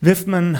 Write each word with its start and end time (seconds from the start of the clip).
Wirft 0.00 0.26
man 0.26 0.58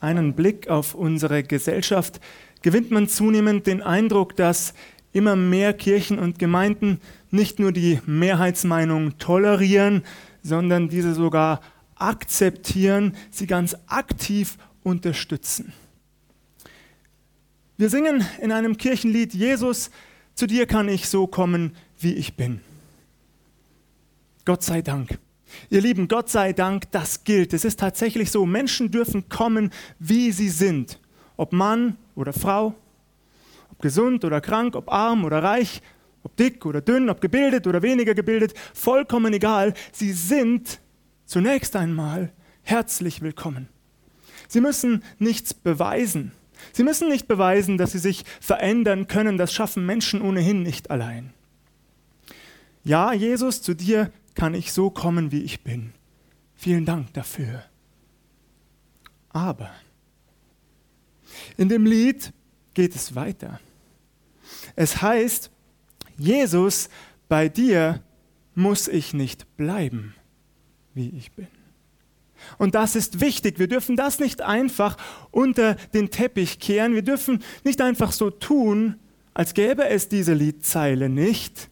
einen 0.00 0.32
Blick 0.32 0.68
auf 0.68 0.94
unsere 0.94 1.42
Gesellschaft, 1.42 2.20
gewinnt 2.62 2.90
man 2.90 3.08
zunehmend 3.08 3.66
den 3.66 3.82
Eindruck, 3.82 4.34
dass 4.36 4.72
immer 5.12 5.36
mehr 5.36 5.74
Kirchen 5.74 6.18
und 6.18 6.38
Gemeinden 6.38 7.00
nicht 7.30 7.58
nur 7.58 7.72
die 7.72 8.00
Mehrheitsmeinung 8.06 9.18
tolerieren, 9.18 10.04
sondern 10.42 10.88
diese 10.88 11.14
sogar 11.14 11.60
akzeptieren, 11.96 13.14
sie 13.30 13.46
ganz 13.46 13.76
aktiv 13.88 14.56
unterstützen. 14.82 15.72
Wir 17.76 17.90
singen 17.90 18.26
in 18.40 18.52
einem 18.52 18.76
Kirchenlied, 18.76 19.34
Jesus, 19.34 19.90
zu 20.34 20.46
dir 20.46 20.66
kann 20.66 20.88
ich 20.88 21.08
so 21.08 21.26
kommen, 21.26 21.76
wie 21.98 22.14
ich 22.14 22.36
bin. 22.36 22.60
Gott 24.44 24.62
sei 24.62 24.80
Dank. 24.80 25.18
Ihr 25.70 25.80
Lieben, 25.80 26.08
Gott 26.08 26.28
sei 26.28 26.52
Dank, 26.52 26.90
das 26.90 27.24
gilt. 27.24 27.52
Es 27.52 27.64
ist 27.64 27.80
tatsächlich 27.80 28.30
so, 28.30 28.46
Menschen 28.46 28.90
dürfen 28.90 29.28
kommen, 29.28 29.70
wie 29.98 30.32
sie 30.32 30.48
sind. 30.48 31.00
Ob 31.36 31.52
Mann 31.52 31.96
oder 32.14 32.32
Frau, 32.32 32.74
ob 33.70 33.80
gesund 33.80 34.24
oder 34.24 34.40
krank, 34.40 34.74
ob 34.76 34.90
arm 34.90 35.24
oder 35.24 35.42
reich, 35.42 35.82
ob 36.22 36.36
dick 36.36 36.66
oder 36.66 36.80
dünn, 36.80 37.08
ob 37.10 37.20
gebildet 37.20 37.66
oder 37.66 37.82
weniger 37.82 38.14
gebildet, 38.14 38.54
vollkommen 38.74 39.32
egal. 39.32 39.74
Sie 39.92 40.12
sind 40.12 40.80
zunächst 41.24 41.76
einmal 41.76 42.32
herzlich 42.62 43.22
willkommen. 43.22 43.68
Sie 44.48 44.60
müssen 44.60 45.02
nichts 45.18 45.54
beweisen. 45.54 46.32
Sie 46.72 46.82
müssen 46.82 47.08
nicht 47.08 47.28
beweisen, 47.28 47.78
dass 47.78 47.92
sie 47.92 47.98
sich 47.98 48.24
verändern 48.40 49.06
können. 49.06 49.38
Das 49.38 49.52
schaffen 49.52 49.86
Menschen 49.86 50.22
ohnehin 50.22 50.62
nicht 50.62 50.90
allein. 50.90 51.32
Ja, 52.84 53.12
Jesus, 53.12 53.62
zu 53.62 53.74
dir 53.74 54.10
kann 54.38 54.54
ich 54.54 54.72
so 54.72 54.88
kommen, 54.88 55.32
wie 55.32 55.42
ich 55.42 55.64
bin. 55.64 55.92
Vielen 56.54 56.86
Dank 56.86 57.12
dafür. 57.12 57.64
Aber 59.30 59.70
in 61.56 61.68
dem 61.68 61.84
Lied 61.84 62.32
geht 62.72 62.94
es 62.94 63.16
weiter. 63.16 63.58
Es 64.76 65.02
heißt, 65.02 65.50
Jesus, 66.16 66.88
bei 67.28 67.48
dir 67.48 68.00
muss 68.54 68.86
ich 68.86 69.12
nicht 69.12 69.56
bleiben, 69.56 70.14
wie 70.94 71.08
ich 71.10 71.32
bin. 71.32 71.48
Und 72.58 72.76
das 72.76 72.94
ist 72.94 73.20
wichtig. 73.20 73.58
Wir 73.58 73.66
dürfen 73.66 73.96
das 73.96 74.20
nicht 74.20 74.40
einfach 74.40 74.96
unter 75.32 75.74
den 75.74 76.10
Teppich 76.10 76.60
kehren. 76.60 76.94
Wir 76.94 77.02
dürfen 77.02 77.42
nicht 77.64 77.80
einfach 77.80 78.12
so 78.12 78.30
tun, 78.30 79.00
als 79.34 79.52
gäbe 79.54 79.88
es 79.88 80.08
diese 80.08 80.34
Liedzeile 80.34 81.08
nicht, 81.08 81.70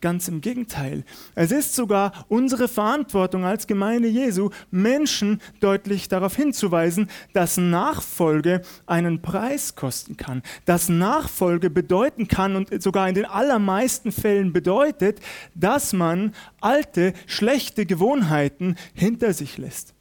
Ganz 0.00 0.28
im 0.28 0.40
Gegenteil. 0.40 1.04
Es 1.34 1.50
ist 1.52 1.74
sogar 1.74 2.26
unsere 2.28 2.68
Verantwortung 2.68 3.44
als 3.44 3.66
Gemeinde 3.66 4.08
Jesu, 4.08 4.50
Menschen 4.70 5.40
deutlich 5.60 6.08
darauf 6.08 6.36
hinzuweisen, 6.36 7.08
dass 7.32 7.56
Nachfolge 7.56 8.62
einen 8.86 9.22
Preis 9.22 9.74
kosten 9.74 10.16
kann, 10.16 10.42
dass 10.64 10.88
Nachfolge 10.88 11.70
bedeuten 11.70 12.28
kann 12.28 12.56
und 12.56 12.82
sogar 12.82 13.08
in 13.08 13.14
den 13.14 13.24
allermeisten 13.24 14.12
Fällen 14.12 14.52
bedeutet, 14.52 15.20
dass 15.54 15.92
man 15.92 16.34
alte, 16.60 17.14
schlechte 17.26 17.86
Gewohnheiten 17.86 18.76
hinter 18.94 19.32
sich 19.32 19.58
lässt. 19.58 19.94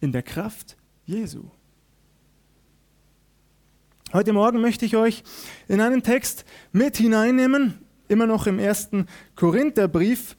In 0.00 0.12
der 0.12 0.22
Kraft 0.22 0.76
Jesu. 1.04 1.44
Heute 4.12 4.34
Morgen 4.34 4.60
möchte 4.60 4.84
ich 4.84 4.94
euch 4.94 5.24
in 5.68 5.80
einen 5.80 6.02
Text 6.02 6.44
mit 6.70 6.98
hineinnehmen, 6.98 7.78
immer 8.08 8.26
noch 8.26 8.46
im 8.46 8.58
ersten 8.58 9.06
Korintherbrief, 9.36 10.36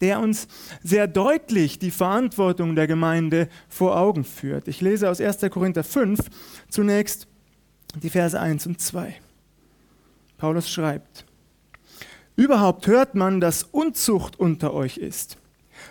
der 0.00 0.20
uns 0.20 0.48
sehr 0.82 1.06
deutlich 1.06 1.78
die 1.78 1.92
Verantwortung 1.92 2.74
der 2.74 2.86
Gemeinde 2.86 3.48
vor 3.68 3.96
Augen 3.96 4.24
führt. 4.24 4.66
Ich 4.66 4.80
lese 4.80 5.08
aus 5.08 5.20
1. 5.20 5.38
Korinther 5.50 5.84
5 5.84 6.18
zunächst 6.68 7.28
die 8.02 8.10
Verse 8.10 8.38
1 8.38 8.66
und 8.66 8.80
2. 8.80 9.14
Paulus 10.38 10.68
schreibt, 10.68 11.24
Überhaupt 12.34 12.86
hört 12.86 13.14
man, 13.14 13.40
dass 13.40 13.62
Unzucht 13.62 14.40
unter 14.40 14.74
euch 14.74 14.96
ist. 14.96 15.36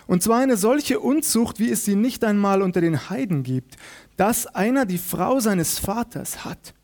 Und 0.06 0.22
zwar 0.22 0.40
eine 0.40 0.56
solche 0.56 1.00
Unzucht, 1.00 1.58
wie 1.58 1.70
es 1.70 1.84
sie 1.84 1.94
nicht 1.94 2.24
einmal 2.24 2.60
unter 2.60 2.80
den 2.80 3.08
Heiden 3.08 3.44
gibt, 3.44 3.76
dass 4.16 4.46
einer 4.46 4.84
die 4.84 4.98
Frau 4.98 5.40
seines 5.40 5.78
Vaters 5.78 6.44
hat 6.44 6.74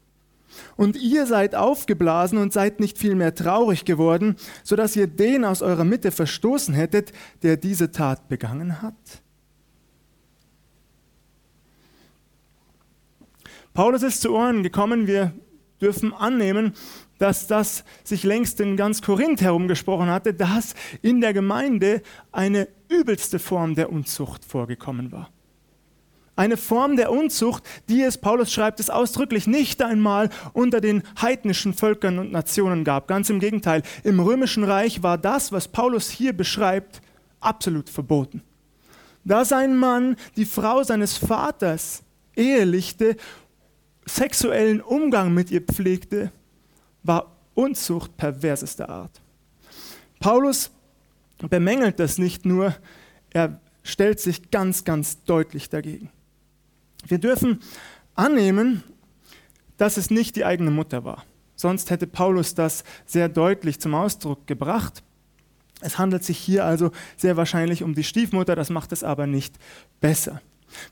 und 0.76 0.96
ihr 0.96 1.26
seid 1.26 1.54
aufgeblasen 1.54 2.38
und 2.38 2.52
seid 2.52 2.80
nicht 2.80 2.98
viel 2.98 3.14
mehr 3.14 3.34
traurig 3.34 3.84
geworden, 3.84 4.36
so 4.62 4.76
dass 4.76 4.96
ihr 4.96 5.06
den 5.06 5.44
aus 5.44 5.62
eurer 5.62 5.84
Mitte 5.84 6.10
verstoßen 6.10 6.74
hättet, 6.74 7.12
der 7.42 7.56
diese 7.56 7.90
Tat 7.90 8.28
begangen 8.28 8.82
hat? 8.82 8.94
Paulus 13.74 14.02
ist 14.02 14.22
zu 14.22 14.32
Ohren 14.32 14.62
gekommen, 14.62 15.06
wir 15.06 15.32
dürfen 15.80 16.12
annehmen, 16.12 16.72
dass 17.18 17.46
das 17.46 17.84
sich 18.04 18.24
längst 18.24 18.60
in 18.60 18.76
ganz 18.76 19.02
Korinth 19.02 19.40
herumgesprochen 19.40 20.08
hatte, 20.08 20.34
dass 20.34 20.74
in 21.02 21.20
der 21.20 21.32
Gemeinde 21.32 22.02
eine 22.32 22.68
übelste 22.88 23.38
Form 23.38 23.74
der 23.74 23.92
Unzucht 23.92 24.44
vorgekommen 24.44 25.12
war. 25.12 25.30
Eine 26.38 26.56
Form 26.56 26.94
der 26.94 27.10
Unzucht, 27.10 27.64
die 27.88 28.00
es, 28.00 28.16
Paulus 28.16 28.52
schreibt 28.52 28.78
es 28.78 28.90
ausdrücklich, 28.90 29.48
nicht 29.48 29.82
einmal 29.82 30.30
unter 30.52 30.80
den 30.80 31.02
heidnischen 31.20 31.74
Völkern 31.74 32.20
und 32.20 32.30
Nationen 32.30 32.84
gab. 32.84 33.08
Ganz 33.08 33.28
im 33.28 33.40
Gegenteil, 33.40 33.82
im 34.04 34.20
römischen 34.20 34.62
Reich 34.62 35.02
war 35.02 35.18
das, 35.18 35.50
was 35.50 35.66
Paulus 35.66 36.10
hier 36.10 36.32
beschreibt, 36.32 37.02
absolut 37.40 37.90
verboten. 37.90 38.42
Dass 39.24 39.50
ein 39.50 39.76
Mann 39.76 40.14
die 40.36 40.44
Frau 40.44 40.84
seines 40.84 41.16
Vaters 41.16 42.04
ehelichte, 42.36 43.16
sexuellen 44.06 44.80
Umgang 44.80 45.34
mit 45.34 45.50
ihr 45.50 45.62
pflegte, 45.62 46.30
war 47.02 47.34
Unzucht 47.54 48.16
perversester 48.16 48.88
Art. 48.88 49.20
Paulus 50.20 50.70
bemängelt 51.50 51.98
das 51.98 52.16
nicht 52.16 52.46
nur, 52.46 52.76
er 53.30 53.60
stellt 53.82 54.20
sich 54.20 54.52
ganz, 54.52 54.84
ganz 54.84 55.24
deutlich 55.24 55.68
dagegen. 55.68 56.12
Wir 57.08 57.18
dürfen 57.18 57.60
annehmen, 58.14 58.84
dass 59.76 59.96
es 59.96 60.10
nicht 60.10 60.36
die 60.36 60.44
eigene 60.44 60.70
Mutter 60.70 61.04
war. 61.04 61.24
Sonst 61.56 61.90
hätte 61.90 62.06
Paulus 62.06 62.54
das 62.54 62.84
sehr 63.06 63.28
deutlich 63.28 63.80
zum 63.80 63.94
Ausdruck 63.94 64.46
gebracht. 64.46 65.02
Es 65.80 65.98
handelt 65.98 66.24
sich 66.24 66.38
hier 66.38 66.64
also 66.64 66.90
sehr 67.16 67.36
wahrscheinlich 67.36 67.82
um 67.82 67.94
die 67.94 68.04
Stiefmutter, 68.04 68.56
das 68.56 68.70
macht 68.70 68.92
es 68.92 69.04
aber 69.04 69.26
nicht 69.26 69.56
besser. 70.00 70.40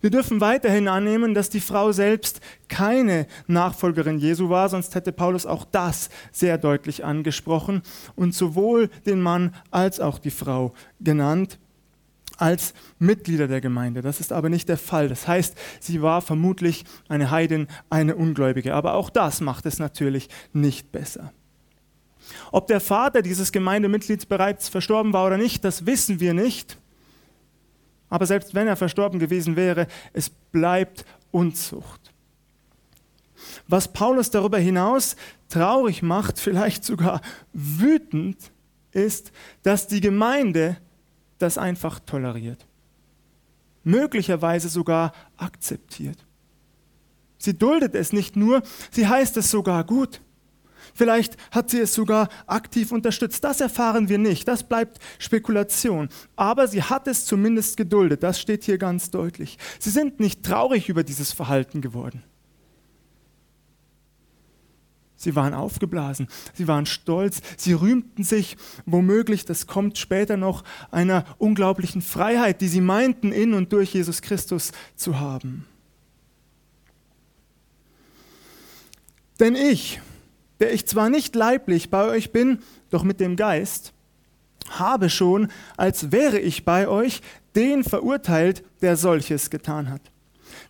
Wir 0.01 0.11
dürfen 0.11 0.41
weiterhin 0.41 0.89
annehmen, 0.89 1.35
dass 1.35 1.51
die 1.51 1.61
Frau 1.61 1.93
selbst 1.93 2.41
keine 2.69 3.27
Nachfolgerin 3.47 4.19
Jesu 4.19 4.49
war, 4.49 4.69
sonst 4.69 4.95
hätte 4.95 5.13
Paulus 5.13 5.45
auch 5.45 5.65
das 5.65 6.09
sehr 6.33 6.57
deutlich 6.57 7.05
angesprochen 7.05 7.83
und 8.15 8.35
sowohl 8.35 8.89
den 9.05 9.21
Mann 9.21 9.55
als 9.71 10.01
auch 10.01 10.19
die 10.19 10.31
Frau 10.31 10.73
genannt 11.01 11.59
als 12.37 12.75
Mitglieder 12.99 13.49
der 13.49 13.61
Gemeinde. 13.61 14.03
Das 14.03 14.21
ist 14.21 14.33
aber 14.33 14.49
nicht 14.49 14.69
der 14.69 14.79
Fall. 14.79 15.09
Das 15.09 15.27
heißt, 15.27 15.57
sie 15.81 16.03
war 16.03 16.21
vermutlich 16.23 16.85
eine 17.09 17.31
Heidin, 17.31 17.69
eine 17.91 18.17
Ungläubige. 18.17 18.75
Aber 18.75 18.95
auch 18.95 19.11
das 19.11 19.41
macht 19.41 19.67
es 19.67 19.79
natürlich 19.79 20.29
nicht 20.53 20.93
besser. 20.93 21.33
Ob 22.53 22.67
der 22.67 22.81
Vater 22.81 23.23
dieses 23.23 23.53
Gemeindemitglieds 23.53 24.27
bereits 24.27 24.69
verstorben 24.69 25.13
war 25.13 25.27
oder 25.27 25.39
nicht, 25.39 25.65
das 25.65 25.87
wissen 25.87 26.21
wir 26.21 26.35
nicht. 26.35 26.79
Aber 28.09 28.27
selbst 28.27 28.55
wenn 28.55 28.69
er 28.69 28.77
verstorben 28.77 29.19
gewesen 29.19 29.57
wäre, 29.57 29.87
es 30.13 30.29
bleibt 30.31 31.05
Unzucht. 31.31 32.13
Was 33.69 33.93
Paulus 33.93 34.31
darüber 34.31 34.59
hinaus 34.59 35.17
traurig 35.49 36.03
macht, 36.03 36.39
vielleicht 36.41 36.85
sogar 36.85 37.21
wütend, 37.53 38.53
ist, 38.93 39.33
dass 39.63 39.87
die 39.87 40.01
Gemeinde 40.01 40.79
das 41.39 41.59
einfach 41.59 42.01
toleriert. 42.01 42.67
Möglicherweise 43.85 44.69
sogar 44.69 45.13
akzeptiert. 45.37 46.27
Sie 47.39 47.57
duldet 47.57 47.95
es 47.95 48.13
nicht 48.13 48.37
nur, 48.37 48.63
sie 48.91 49.07
heißt 49.07 49.37
es 49.37 49.51
sogar 49.51 49.85
gut. 49.85 50.21
Vielleicht 50.95 51.37
hat 51.51 51.71
sie 51.71 51.81
es 51.81 51.95
sogar 51.95 52.29
aktiv 52.47 52.93
unterstützt. 52.93 53.45
Das 53.45 53.61
erfahren 53.61 54.09
wir 54.09 54.19
nicht, 54.19 54.49
das 54.49 54.63
bleibt 54.67 54.99
Spekulation. 55.19 56.09
Aber 56.37 56.69
sie 56.69 56.83
hat 56.83 57.07
es 57.07 57.27
zumindest 57.27 57.77
geduldet, 57.77 58.23
das 58.23 58.41
steht 58.41 58.65
hier 58.65 58.79
ganz 58.79 59.11
deutlich. 59.11 59.59
Sie 59.79 59.91
sind 59.91 60.21
nicht 60.21 60.43
traurig 60.43 60.89
über 60.89 61.05
dieses 61.05 61.33
Verhalten 61.33 61.81
geworden. 61.81 62.23
Sie 65.17 65.35
waren 65.35 65.55
aufgeblasen, 65.55 66.29
sie 66.53 66.69
waren 66.69 66.85
stolz, 66.85 67.41
sie 67.57 67.73
rühmten 67.73 68.23
sich 68.23 68.57
womöglich, 68.85 69.47
das 69.47 69.67
kommt 69.67 69.97
später 69.97 70.37
noch, 70.37 70.63
einer 70.91 71.25
unglaublichen 71.39 72.03
Freiheit, 72.03 72.61
die 72.61 72.69
sie 72.69 72.83
meinten, 72.83 73.33
in 73.33 73.55
und 73.55 73.73
durch 73.73 73.95
Jesus 73.95 74.21
Christus 74.21 74.73
zu 74.95 75.19
haben. 75.19 75.67
Denn 79.41 79.55
ich, 79.55 80.01
der 80.61 80.73
ich 80.73 80.87
zwar 80.87 81.09
nicht 81.09 81.35
leiblich 81.35 81.91
bei 81.91 82.05
euch 82.05 82.33
bin, 82.33 82.59
doch 82.91 83.03
mit 83.03 83.21
dem 83.21 83.37
Geist, 83.37 83.93
habe 84.69 85.11
schon, 85.11 85.49
als 85.77 86.13
wäre 86.13 86.39
ich 86.39 86.65
bei 86.65 86.89
euch, 86.89 87.23
den 87.55 87.85
verurteilt, 87.85 88.65
der 88.83 88.97
solches 88.97 89.49
getan 89.51 89.89
hat. 89.91 90.03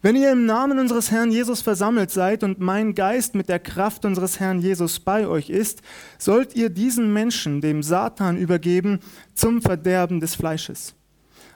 Wenn 0.06 0.14
ihr 0.14 0.30
im 0.30 0.46
Namen 0.46 0.78
unseres 0.78 1.10
Herrn 1.10 1.32
Jesus 1.32 1.62
versammelt 1.62 2.12
seid 2.12 2.44
und 2.44 2.60
mein 2.60 2.94
Geist 2.94 3.34
mit 3.34 3.48
der 3.48 3.58
Kraft 3.58 4.04
unseres 4.04 4.38
Herrn 4.38 4.60
Jesus 4.60 5.00
bei 5.00 5.26
euch 5.26 5.50
ist, 5.50 5.82
sollt 6.16 6.54
ihr 6.54 6.70
diesen 6.70 7.12
Menschen 7.12 7.60
dem 7.60 7.82
Satan 7.82 8.36
übergeben 8.36 9.00
zum 9.34 9.60
Verderben 9.60 10.20
des 10.20 10.36
Fleisches, 10.36 10.94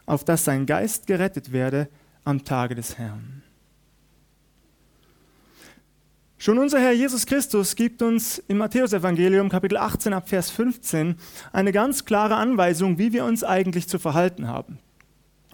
auf 0.05 0.25
dass 0.25 0.45
sein 0.45 0.67
Geist 0.67 1.07
gerettet 1.07 1.53
werde 1.53 1.89
am 2.25 2.45
Tage 2.45 2.75
des 2.75 2.99
Herrn. 2.99 3.45
Schon 6.37 6.59
unser 6.59 6.81
Herr 6.81 6.91
Jesus 6.91 7.27
Christus 7.27 7.77
gibt 7.77 8.03
uns 8.03 8.43
im 8.49 8.59
Matthäusevangelium 8.59 9.49
Kapitel 9.49 9.77
18 9.77 10.13
ab 10.13 10.29
Vers 10.29 10.51
15 10.51 11.15
eine 11.53 11.71
ganz 11.71 12.05
klare 12.05 12.35
Anweisung, 12.35 12.99
wie 12.99 13.13
wir 13.13 13.25
uns 13.27 13.45
eigentlich 13.45 13.87
zu 13.87 14.01
verhalten 14.01 14.49
haben. 14.49 14.81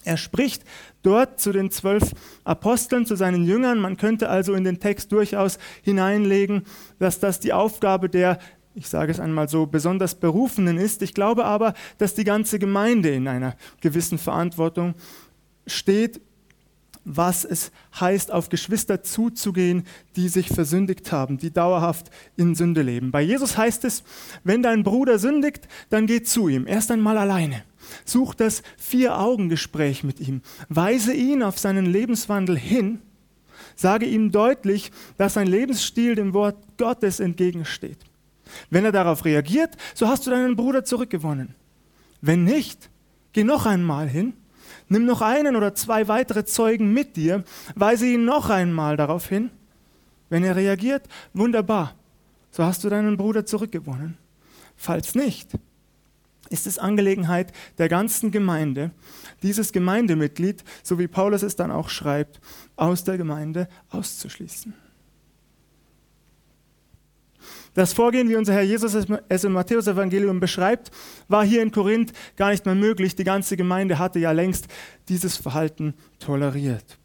Er 0.07 0.17
spricht 0.17 0.63
dort 1.03 1.41
zu 1.41 1.51
den 1.51 1.73
zwölf 1.73 2.13
Aposteln, 2.45 3.07
zu 3.07 3.17
seinen 3.17 3.45
Jüngern. 3.45 3.81
Man 3.81 3.97
könnte 3.97 4.29
also 4.29 4.55
in 4.55 4.63
den 4.63 4.79
Text 4.79 5.11
durchaus 5.11 5.59
hineinlegen, 5.83 6.63
dass 7.01 7.19
das 7.19 7.41
die 7.41 7.53
Aufgabe 7.53 8.09
der, 8.09 8.39
ich 8.77 8.89
sage 8.89 9.11
es 9.11 9.19
einmal 9.19 9.49
so, 9.49 9.67
besonders 9.67 10.15
Berufenen 10.15 10.79
ist. 10.79 11.03
Ich 11.03 11.13
glaube 11.13 11.45
aber, 11.45 11.75
dass 11.99 12.15
die 12.15 12.23
ganze 12.23 12.61
Gemeinde 12.61 13.11
in 13.11 13.27
einer 13.27 13.57
gewissen 13.81 14.17
Verantwortung 14.17 14.95
steht, 15.67 16.21
was 17.05 17.45
es 17.45 17.73
heißt, 17.99 18.31
auf 18.31 18.49
Geschwister 18.49 19.03
zuzugehen, 19.03 19.87
die 20.15 20.29
sich 20.29 20.49
versündigt 20.49 21.11
haben, 21.11 21.39
die 21.39 21.53
dauerhaft 21.53 22.11
in 22.37 22.55
Sünde 22.55 22.83
leben. 22.83 23.11
Bei 23.11 23.23
Jesus 23.23 23.57
heißt 23.57 23.85
es, 23.85 24.05
wenn 24.45 24.63
dein 24.63 24.85
Bruder 24.85 25.19
sündigt, 25.19 25.67
dann 25.89 26.07
geh 26.07 26.23
zu 26.23 26.49
ihm, 26.49 26.67
erst 26.69 26.93
einmal 26.93 27.19
alleine. 27.19 27.65
Such 28.05 28.35
das 28.35 28.63
Vier-Augen-Gespräch 28.77 30.05
mit 30.05 30.21
ihm. 30.21 30.43
Weise 30.69 31.13
ihn 31.13 31.43
auf 31.43 31.59
seinen 31.59 31.87
Lebenswandel 31.87 32.59
hin. 32.59 33.01
Sage 33.75 34.07
ihm 34.07 34.33
deutlich, 34.33 34.91
dass 35.19 35.35
sein 35.35 35.47
Lebensstil 35.47 36.15
dem 36.15 36.35
Wort 36.35 36.57
Gottes 36.79 37.21
entgegensteht. 37.21 37.99
Wenn 38.71 38.85
er 38.85 38.93
darauf 38.93 39.25
reagiert, 39.25 39.77
so 39.95 40.09
hast 40.09 40.27
du 40.27 40.31
deinen 40.31 40.57
Bruder 40.57 40.85
zurückgewonnen. 40.85 41.55
Wenn 42.21 42.45
nicht, 42.45 42.91
geh 43.33 43.45
noch 43.45 43.67
einmal 43.67 44.09
hin, 44.09 44.35
nimm 44.89 45.05
noch 45.05 45.21
einen 45.21 45.57
oder 45.57 45.75
zwei 45.75 46.09
weitere 46.09 46.45
Zeugen 46.45 46.93
mit 46.93 47.17
dir, 47.17 47.45
weise 47.75 48.07
ihn 48.07 48.25
noch 48.25 48.51
einmal 48.51 48.97
darauf 48.97 49.29
hin. 49.29 49.51
Wenn 50.29 50.45
er 50.45 50.57
reagiert, 50.57 51.05
wunderbar, 51.35 51.95
so 52.51 52.65
hast 52.65 52.83
du 52.85 52.89
deinen 52.89 53.17
Bruder 53.17 53.47
zurückgewonnen. 53.47 54.17
Falls 54.77 55.15
nicht, 55.15 55.51
ist 56.51 56.67
es 56.67 56.79
Angelegenheit 56.79 57.53
der 57.79 57.89
ganzen 57.89 58.31
Gemeinde, 58.31 58.91
dieses 59.43 59.73
Gemeindemitglied, 59.73 60.65
so 60.83 60.99
wie 60.99 61.09
Paulus 61.09 61.43
es 61.43 61.57
dann 61.57 61.71
auch 61.71 61.89
schreibt, 61.89 62.41
aus 62.77 63.05
der 63.05 63.17
Gemeinde 63.19 63.69
auszuschließen. 63.91 64.75
Das 67.75 67.93
Vorgehen, 67.93 68.31
wie 68.31 68.37
unser 68.37 68.55
Herr 68.55 68.63
Jesus 68.63 68.95
es 68.95 69.45
im 69.45 69.53
Matthäus-Evangelium 69.53 70.41
beschreibt, 70.41 70.91
war 71.29 71.45
hier 71.45 71.61
in 71.61 71.71
Korinth 71.71 72.13
gar 72.37 72.51
nicht 72.51 72.65
mehr 72.65 72.75
möglich. 72.75 73.17
Die 73.17 73.25
ganze 73.25 73.57
Gemeinde 73.57 73.99
hatte 73.99 74.19
ja 74.19 74.33
längst 74.33 74.69
dieses 75.11 75.37
Verhalten 75.37 75.93
toleriert. 76.19 76.99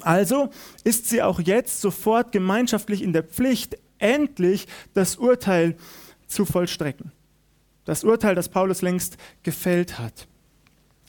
Also 0.00 0.48
ist 0.84 1.10
sie 1.10 1.22
auch 1.22 1.38
jetzt 1.38 1.82
sofort 1.82 2.32
gemeinschaftlich 2.32 3.02
in 3.02 3.12
der 3.12 3.24
Pflicht, 3.24 3.76
endlich 3.98 4.66
das 4.94 5.16
Urteil 5.16 5.76
zu 6.26 6.46
vollstrecken. 6.46 7.12
Das 7.84 8.04
Urteil, 8.04 8.34
das 8.34 8.48
Paulus 8.48 8.82
längst 8.82 9.16
gefällt 9.42 9.98
hat. 9.98 10.28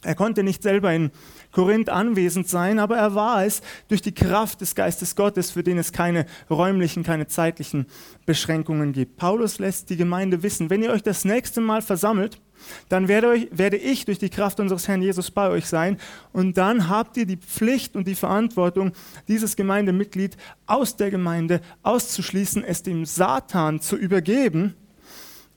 Er 0.04 0.16
konnte 0.16 0.42
nicht 0.42 0.62
selber 0.62 0.92
in 0.92 1.12
Korinth 1.52 1.88
anwesend 1.88 2.48
sein, 2.48 2.80
aber 2.80 2.96
er 2.96 3.14
war 3.14 3.44
es 3.44 3.62
durch 3.86 4.02
die 4.02 4.14
Kraft 4.14 4.60
des 4.60 4.74
Geistes 4.74 5.14
Gottes, 5.14 5.52
für 5.52 5.62
den 5.62 5.78
es 5.78 5.92
keine 5.92 6.26
räumlichen, 6.50 7.04
keine 7.04 7.28
zeitlichen 7.28 7.86
Beschränkungen 8.26 8.92
gibt. 8.92 9.16
Paulus 9.16 9.60
lässt 9.60 9.90
die 9.90 9.96
Gemeinde 9.96 10.42
wissen, 10.42 10.70
wenn 10.70 10.82
ihr 10.82 10.90
euch 10.90 11.04
das 11.04 11.24
nächste 11.24 11.60
Mal 11.60 11.82
versammelt, 11.82 12.40
dann 12.88 13.06
werde, 13.06 13.28
euch, 13.28 13.48
werde 13.52 13.76
ich 13.76 14.04
durch 14.04 14.18
die 14.18 14.30
Kraft 14.30 14.58
unseres 14.58 14.88
Herrn 14.88 15.02
Jesus 15.02 15.30
bei 15.30 15.48
euch 15.50 15.66
sein 15.66 15.98
und 16.32 16.56
dann 16.56 16.88
habt 16.88 17.16
ihr 17.16 17.26
die 17.26 17.36
Pflicht 17.36 17.94
und 17.94 18.06
die 18.06 18.14
Verantwortung, 18.14 18.92
dieses 19.28 19.54
Gemeindemitglied 19.56 20.36
aus 20.66 20.96
der 20.96 21.10
Gemeinde 21.10 21.60
auszuschließen, 21.82 22.64
es 22.64 22.82
dem 22.82 23.04
Satan 23.04 23.80
zu 23.80 23.96
übergeben 23.96 24.74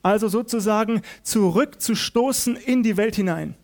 also 0.06 0.28
sozusagen 0.28 1.02
zurückzustoßen 1.24 2.56
in 2.56 2.84
die 2.84 2.96
Welt 2.96 3.16
hinein, 3.16 3.56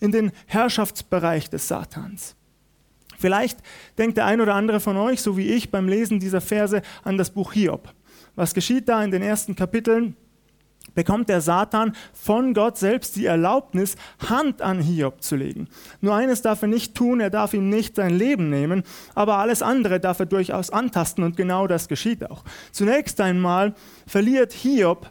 in 0.00 0.12
den 0.12 0.30
Herrschaftsbereich 0.46 1.50
des 1.50 1.66
Satans. 1.66 2.36
Vielleicht 3.18 3.58
denkt 3.98 4.16
der 4.16 4.26
ein 4.26 4.40
oder 4.40 4.54
andere 4.54 4.78
von 4.78 4.96
euch, 4.96 5.20
so 5.20 5.36
wie 5.36 5.48
ich, 5.48 5.72
beim 5.72 5.88
Lesen 5.88 6.20
dieser 6.20 6.40
Verse 6.40 6.82
an 7.02 7.18
das 7.18 7.30
Buch 7.30 7.52
Hiob. 7.52 7.92
Was 8.36 8.54
geschieht 8.54 8.88
da 8.88 9.02
in 9.02 9.10
den 9.10 9.22
ersten 9.22 9.56
Kapiteln? 9.56 10.16
bekommt 10.94 11.28
der 11.28 11.40
Satan 11.40 11.92
von 12.12 12.54
Gott 12.54 12.76
selbst 12.76 13.14
die 13.14 13.26
Erlaubnis, 13.26 13.94
Hand 14.28 14.62
an 14.62 14.80
Hiob 14.80 15.22
zu 15.22 15.36
legen. 15.36 15.68
Nur 16.00 16.14
eines 16.14 16.42
darf 16.42 16.62
er 16.62 16.68
nicht 16.68 16.94
tun, 16.94 17.20
er 17.20 17.30
darf 17.30 17.54
ihm 17.54 17.68
nicht 17.68 17.94
sein 17.94 18.18
Leben 18.18 18.50
nehmen, 18.50 18.82
aber 19.14 19.38
alles 19.38 19.62
andere 19.62 20.00
darf 20.00 20.18
er 20.18 20.26
durchaus 20.26 20.70
antasten 20.70 21.22
und 21.22 21.36
genau 21.36 21.68
das 21.68 21.86
geschieht 21.86 22.28
auch. 22.28 22.42
Zunächst 22.72 23.20
einmal 23.20 23.74
verliert 24.06 24.52
Hiob 24.52 25.10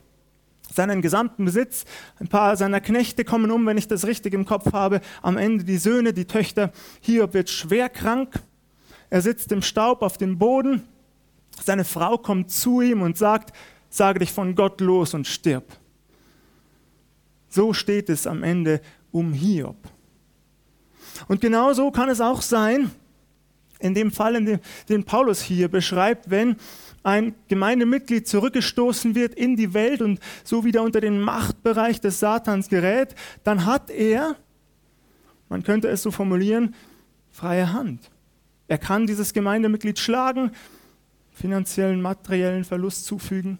seinen 0.73 1.01
gesamten 1.01 1.45
Besitz. 1.45 1.85
Ein 2.19 2.27
paar 2.27 2.57
seiner 2.57 2.81
Knechte 2.81 3.23
kommen 3.23 3.51
um, 3.51 3.65
wenn 3.65 3.77
ich 3.77 3.87
das 3.87 4.05
richtig 4.05 4.33
im 4.33 4.45
Kopf 4.45 4.73
habe. 4.73 5.01
Am 5.21 5.37
Ende 5.37 5.63
die 5.63 5.77
Söhne, 5.77 6.13
die 6.13 6.25
Töchter. 6.25 6.71
Hiob 7.01 7.33
wird 7.33 7.49
schwer 7.49 7.89
krank. 7.89 8.41
Er 9.09 9.21
sitzt 9.21 9.51
im 9.51 9.61
Staub 9.61 10.01
auf 10.01 10.17
dem 10.17 10.37
Boden. 10.37 10.83
Seine 11.63 11.85
Frau 11.85 12.17
kommt 12.17 12.51
zu 12.51 12.81
ihm 12.81 13.01
und 13.01 13.17
sagt, 13.17 13.55
sage 13.89 14.19
dich 14.19 14.31
von 14.31 14.55
Gott 14.55 14.81
los 14.81 15.13
und 15.13 15.27
stirb. 15.27 15.65
So 17.49 17.73
steht 17.73 18.09
es 18.09 18.27
am 18.27 18.43
Ende 18.43 18.81
um 19.11 19.33
Hiob. 19.33 19.77
Und 21.27 21.41
genau 21.41 21.73
so 21.73 21.89
kann 21.89 22.09
es 22.09 22.21
auch 22.21 22.41
sein, 22.41 22.91
in 23.79 23.93
dem 23.93 24.11
Fall, 24.11 24.35
in 24.35 24.45
dem, 24.45 24.59
den 24.89 25.03
Paulus 25.03 25.41
hier 25.41 25.67
beschreibt, 25.67 26.29
wenn 26.29 26.57
ein 27.07 27.35
Gemeindemitglied 27.47 28.27
zurückgestoßen 28.27 29.15
wird 29.15 29.33
in 29.33 29.55
die 29.55 29.73
Welt 29.73 30.01
und 30.01 30.19
so 30.43 30.65
wieder 30.65 30.83
unter 30.83 30.99
den 30.99 31.21
Machtbereich 31.21 32.01
des 32.01 32.19
Satans 32.19 32.67
gerät, 32.67 33.15
dann 33.45 33.65
hat 33.65 33.89
er, 33.89 34.35
man 35.47 35.63
könnte 35.63 35.87
es 35.87 36.03
so 36.03 36.11
formulieren, 36.11 36.75
freie 37.31 37.71
Hand. 37.71 38.11
Er 38.67 38.77
kann 38.77 39.07
dieses 39.07 39.31
Gemeindemitglied 39.31 39.97
schlagen, 39.97 40.51
finanziellen, 41.31 42.01
materiellen 42.01 42.65
Verlust 42.65 43.05
zufügen, 43.05 43.57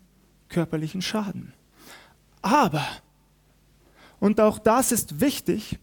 körperlichen 0.50 1.02
Schaden. 1.02 1.54
Aber, 2.42 2.86
und 4.20 4.42
auch 4.42 4.60
das 4.60 4.92
ist 4.92 5.22
wichtig, 5.22 5.80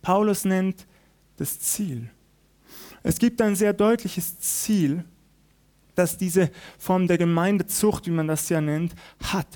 Paulus 0.00 0.46
nennt 0.46 0.86
das 1.36 1.60
Ziel. 1.60 2.08
Es 3.02 3.18
gibt 3.18 3.42
ein 3.42 3.56
sehr 3.56 3.74
deutliches 3.74 4.38
Ziel, 4.38 5.04
das 5.94 6.16
diese 6.16 6.50
Form 6.78 7.06
der 7.06 7.18
Gemeindezucht, 7.18 8.06
wie 8.06 8.10
man 8.10 8.28
das 8.28 8.48
ja 8.48 8.60
nennt, 8.60 8.94
hat. 9.22 9.46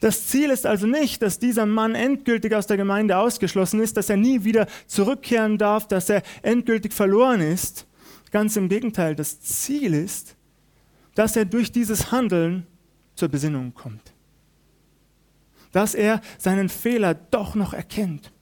Das 0.00 0.26
Ziel 0.26 0.50
ist 0.50 0.66
also 0.66 0.88
nicht, 0.88 1.22
dass 1.22 1.38
dieser 1.38 1.64
Mann 1.64 1.94
endgültig 1.94 2.54
aus 2.54 2.66
der 2.66 2.76
Gemeinde 2.76 3.16
ausgeschlossen 3.18 3.80
ist, 3.80 3.96
dass 3.96 4.10
er 4.10 4.16
nie 4.16 4.42
wieder 4.42 4.66
zurückkehren 4.88 5.58
darf, 5.58 5.86
dass 5.86 6.08
er 6.08 6.22
endgültig 6.42 6.92
verloren 6.92 7.40
ist. 7.40 7.86
Ganz 8.32 8.56
im 8.56 8.68
Gegenteil, 8.68 9.14
das 9.14 9.40
Ziel 9.40 9.94
ist, 9.94 10.34
dass 11.14 11.36
er 11.36 11.44
durch 11.44 11.70
dieses 11.70 12.10
Handeln 12.10 12.66
zur 13.14 13.28
Besinnung 13.28 13.74
kommt. 13.74 14.12
Dass 15.70 15.94
er 15.94 16.20
seinen 16.36 16.68
Fehler 16.68 17.14
doch 17.14 17.54
noch 17.54 17.72
erkennt. 17.72 18.32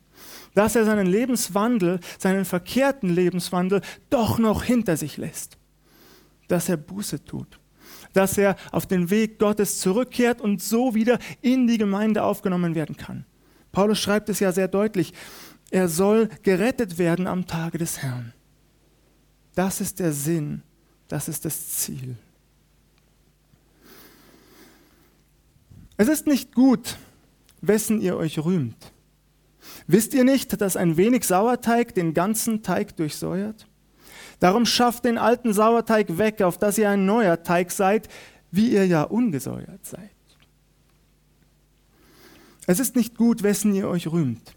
Dass 0.55 0.77
er 0.77 0.87
seinen 0.87 1.07
Lebenswandel, 1.07 2.01
seinen 2.19 2.47
verkehrten 2.47 3.11
Lebenswandel 3.11 3.83
doch 4.09 4.39
noch 4.39 4.63
hinter 4.63 4.97
sich 4.97 5.19
lässt 5.19 5.60
dass 6.51 6.69
er 6.69 6.77
Buße 6.77 7.25
tut, 7.25 7.61
dass 8.13 8.37
er 8.37 8.57
auf 8.73 8.87
den 8.87 9.09
Weg 9.11 9.39
Gottes 9.39 9.79
zurückkehrt 9.79 10.41
und 10.41 10.61
so 10.61 10.95
wieder 10.95 11.19
in 11.43 11.67
die 11.69 11.79
Gemeinde 11.79 12.25
aufgenommen 12.25 12.75
werden 12.75 12.97
kann. 12.97 13.25
Paulus 13.71 14.01
schreibt 14.01 14.29
es 14.29 14.41
ja 14.41 14.51
sehr 14.51 14.67
deutlich, 14.67 15.15
er 15.71 15.89
soll 15.89 16.29
gerettet 16.43 16.99
werden 16.99 17.29
am 17.29 17.47
Tage 17.47 17.79
des 17.79 17.99
Herrn. 18.03 18.33
Das 19.55 19.81
ist 19.81 20.01
der 20.01 20.13
Sinn, 20.13 20.63
das 21.07 21.29
ist 21.29 21.45
das 21.45 21.69
Ziel. 21.69 22.17
Es 25.97 26.09
ist 26.09 26.27
nicht 26.27 26.55
gut, 26.55 26.97
wessen 27.61 28.01
ihr 28.01 28.17
euch 28.17 28.39
rühmt. 28.39 28.93
Wisst 29.87 30.15
ihr 30.15 30.25
nicht, 30.25 30.61
dass 30.61 30.77
ein 30.77 30.97
wenig 30.97 31.25
Sauerteig 31.25 31.95
den 31.95 32.15
ganzen 32.15 32.63
Teig 32.63 32.97
durchsäuert? 32.97 33.70
Darum 34.41 34.67
schafft 34.67 35.05
den 35.05 35.19
alten 35.19 35.53
Sauerteig 35.53 36.19
weg, 36.19 36.43
auf 36.43 36.59
dass 36.59 36.79
ihr 36.79 36.89
ein 36.89 37.07
neuer 37.07 37.43
Teig 37.43 37.71
seid, 37.71 38.09
wie 38.51 38.71
ihr 38.71 38.87
ja 38.87 39.03
ungesäuert 39.03 39.85
seid. 39.87 40.11
Es 42.67 42.81
ist 42.81 42.97
nicht 42.97 43.17
gut, 43.17 43.43
wessen 43.43 43.75
ihr 43.75 43.89
euch 43.89 44.11
rühmt. 44.11 44.55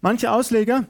Manche 0.00 0.30
Ausleger 0.32 0.86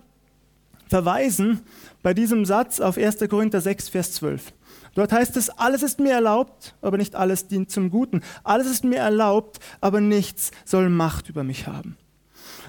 verweisen 0.89 1.61
bei 2.03 2.15
diesem 2.15 2.45
Satz 2.45 2.81
auf 2.81 2.97
1. 2.97 3.19
Korinther 3.29 3.61
6, 3.61 3.91
Vers 3.91 4.13
12. 4.13 4.53
Dort 4.95 5.13
heißt 5.13 5.37
es, 5.37 5.51
alles 5.51 5.83
ist 5.83 6.01
mir 6.01 6.13
erlaubt, 6.13 6.75
aber 6.83 6.99
nicht 6.99 7.15
alles 7.15 7.49
dient 7.49 7.71
zum 7.71 7.91
Guten. 7.91 8.23
Alles 8.45 8.67
ist 8.67 8.85
mir 8.85 8.99
erlaubt, 8.99 9.59
aber 9.81 10.01
nichts 10.01 10.51
soll 10.65 10.91
Macht 10.91 11.29
über 11.29 11.45
mich 11.45 11.67
haben. 11.67 11.97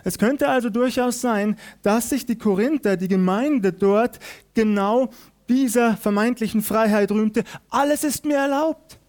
Es 0.05 0.17
könnte 0.17 0.49
also 0.49 0.69
durchaus 0.69 1.21
sein, 1.21 1.57
dass 1.81 2.09
sich 2.09 2.25
die 2.25 2.37
Korinther, 2.37 2.97
die 2.97 3.07
Gemeinde 3.07 3.71
dort, 3.71 4.19
genau 4.53 5.09
dieser 5.49 5.97
vermeintlichen 5.97 6.61
Freiheit 6.61 7.11
rühmte. 7.11 7.43
Alles 7.69 8.03
ist 8.03 8.25
mir 8.25 8.37
erlaubt. 8.37 8.99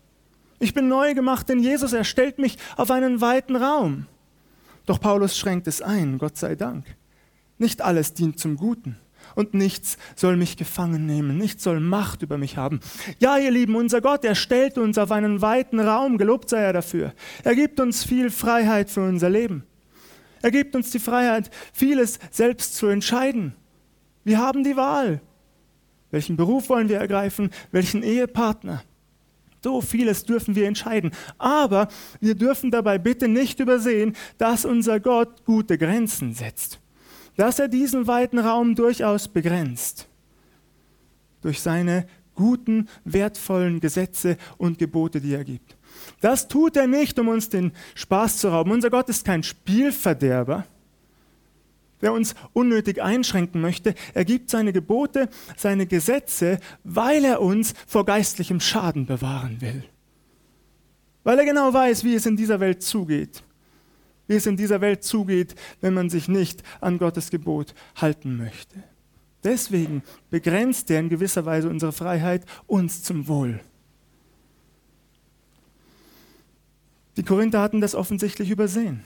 Ich 0.59 0.75
bin 0.75 0.89
neu 0.89 1.15
gemacht 1.15 1.51
in 1.51 1.61
Jesus, 1.61 1.93
er 1.93 2.05
stellt 2.05 2.39
mich 2.39 2.57
auf 2.77 2.91
einen 2.91 3.21
weiten 3.21 3.57
Raum. 3.57 4.07
Doch 4.87 5.01
Paulus 5.01 5.37
schränkt 5.37 5.67
es 5.67 5.83
ein, 5.83 6.19
Gott 6.19 6.37
sei 6.37 6.55
Dank. 6.55 6.85
Nicht 7.59 7.83
alles 7.83 8.15
dient 8.15 8.39
zum 8.39 8.57
Guten 8.57 8.97
und 9.35 9.55
nichts 9.55 9.97
soll 10.17 10.37
mich 10.37 10.57
gefangen 10.57 11.07
nehmen, 11.07 11.39
nichts 11.39 11.63
soll 11.63 11.81
Macht 11.81 12.23
über 12.23 12.39
mich 12.39 12.57
haben. 12.57 12.81
Ja, 13.19 13.39
ihr 13.39 13.51
Lieben, 13.51 13.75
unser 13.75 14.01
Gott, 14.01 14.25
er 14.25 14.35
stellt 14.35 14.79
uns 14.79 14.99
auf 14.99 15.11
einen 15.11 15.41
weiten 15.43 15.81
Raum, 15.81 16.19
gelobt 16.19 16.51
sei 16.51 16.61
er 16.61 16.73
dafür. 16.73 17.15
Er 17.43 17.55
gibt 17.55 17.81
uns 17.81 18.05
viel 18.05 18.31
Freiheit 18.31 18.91
für 18.91 19.07
unser 19.07 19.31
Leben. 19.31 19.65
Er 20.43 20.51
gibt 20.51 20.77
uns 20.77 20.91
die 20.91 20.99
Freiheit, 20.99 21.51
vieles 21.73 22.19
selbst 22.31 22.77
zu 22.77 22.87
entscheiden. 22.89 23.55
Wir 24.25 24.39
haben 24.39 24.63
die 24.63 24.77
Wahl. 24.77 25.21
Welchen 26.15 26.37
Beruf 26.37 26.69
wollen 26.71 26.89
wir 26.89 26.99
ergreifen? 26.99 27.51
Welchen 27.73 28.03
Ehepartner? 28.03 28.83
So 29.63 29.81
vieles 29.81 30.25
dürfen 30.25 30.55
wir 30.55 30.67
entscheiden. 30.67 31.11
Aber 31.39 31.89
wir 32.21 32.35
dürfen 32.35 32.71
dabei 32.71 32.99
bitte 32.99 33.29
nicht 33.29 33.61
übersehen, 33.61 34.15
dass 34.39 34.65
unser 34.65 35.01
Gott 35.01 35.45
gute 35.45 35.77
Grenzen 35.77 36.33
setzt 36.33 36.81
dass 37.37 37.59
er 37.59 37.69
diesen 37.69 38.07
weiten 38.07 38.39
Raum 38.39 38.75
durchaus 38.75 39.29
begrenzt 39.29 40.09
durch 41.41 41.61
seine 41.61 42.07
guten, 42.35 42.89
wertvollen 43.05 43.81
Gesetze 43.81 44.39
und 44.57 44.79
Gebote, 44.79 45.21
die 45.21 45.35
er 45.35 45.45
gibt. 45.45 45.77
Das 46.21 46.49
tut 46.49 46.77
er 46.77 46.87
nicht, 46.87 47.19
um 47.19 47.29
uns 47.29 47.49
den 47.49 47.73
Spaß 47.95 48.39
zu 48.39 48.49
rauben. 48.49 48.73
Unser 48.73 48.91
Gott 48.91 49.09
ist 49.09 49.25
kein 49.25 49.43
Spielverderber, 49.43 50.67
der 52.05 52.13
uns 52.13 52.37
unnötig 52.53 53.03
einschränken 53.03 53.61
möchte. 53.61 53.95
Er 54.15 54.25
gibt 54.25 54.51
seine 54.51 54.73
Gebote, 54.73 55.29
seine 55.57 55.87
Gesetze, 55.87 56.61
weil 56.85 57.25
er 57.25 57.41
uns 57.41 57.75
vor 57.87 58.05
geistlichem 58.05 58.61
Schaden 58.61 59.07
bewahren 59.07 59.61
will. 59.61 59.83
Weil 61.25 61.39
er 61.41 61.45
genau 61.45 61.73
weiß, 61.73 62.05
wie 62.05 62.15
es 62.15 62.27
in 62.27 62.37
dieser 62.37 62.61
Welt 62.61 62.83
zugeht 62.83 63.43
wie 64.27 64.35
es 64.35 64.47
in 64.47 64.57
dieser 64.57 64.81
Welt 64.81 65.05
zugeht, 65.05 65.55
wenn 65.81 65.95
man 65.95 66.11
sich 66.11 66.29
nicht 66.29 66.63
an 66.81 66.99
Gottes 66.99 67.31
Gebot 67.31 67.75
halten 67.97 68.37
möchte. 68.37 68.83
Deswegen 69.43 70.03
begrenzt 70.31 70.91
er 70.91 71.01
in 71.01 71.11
gewisser 71.11 71.45
Weise 71.45 71.69
unsere 71.69 71.93
Freiheit 71.93 72.47
uns 72.67 73.03
zum 73.03 73.29
Wohl. 73.29 73.61
Die 77.17 77.23
Korinther 77.23 77.61
hatten 77.61 77.81
das 77.81 77.95
offensichtlich 77.95 78.51
übersehen. 78.51 79.05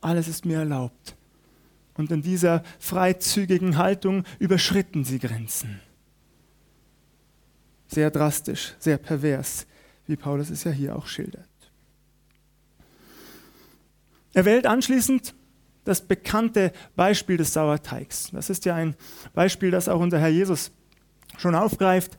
Alles 0.00 0.28
ist 0.28 0.46
mir 0.46 0.58
erlaubt. 0.58 1.16
Und 1.96 2.10
in 2.10 2.22
dieser 2.22 2.62
freizügigen 2.78 3.76
Haltung 3.76 4.24
überschritten 4.38 5.04
sie 5.04 5.18
Grenzen. 5.18 5.80
Sehr 7.86 8.10
drastisch, 8.10 8.74
sehr 8.78 8.98
pervers, 8.98 9.66
wie 10.06 10.16
Paulus 10.16 10.50
es 10.50 10.64
ja 10.64 10.72
hier 10.72 10.96
auch 10.96 11.06
schildert. 11.06 11.48
Er 14.32 14.44
wählt 14.44 14.66
anschließend 14.66 15.34
das 15.84 16.00
bekannte 16.00 16.72
Beispiel 16.96 17.36
des 17.36 17.52
Sauerteigs. 17.52 18.30
Das 18.32 18.50
ist 18.50 18.64
ja 18.64 18.74
ein 18.74 18.96
Beispiel, 19.32 19.70
das 19.70 19.88
auch 19.88 20.00
unser 20.00 20.18
Herr 20.18 20.28
Jesus 20.28 20.72
schon 21.38 21.54
aufgreift. 21.54 22.16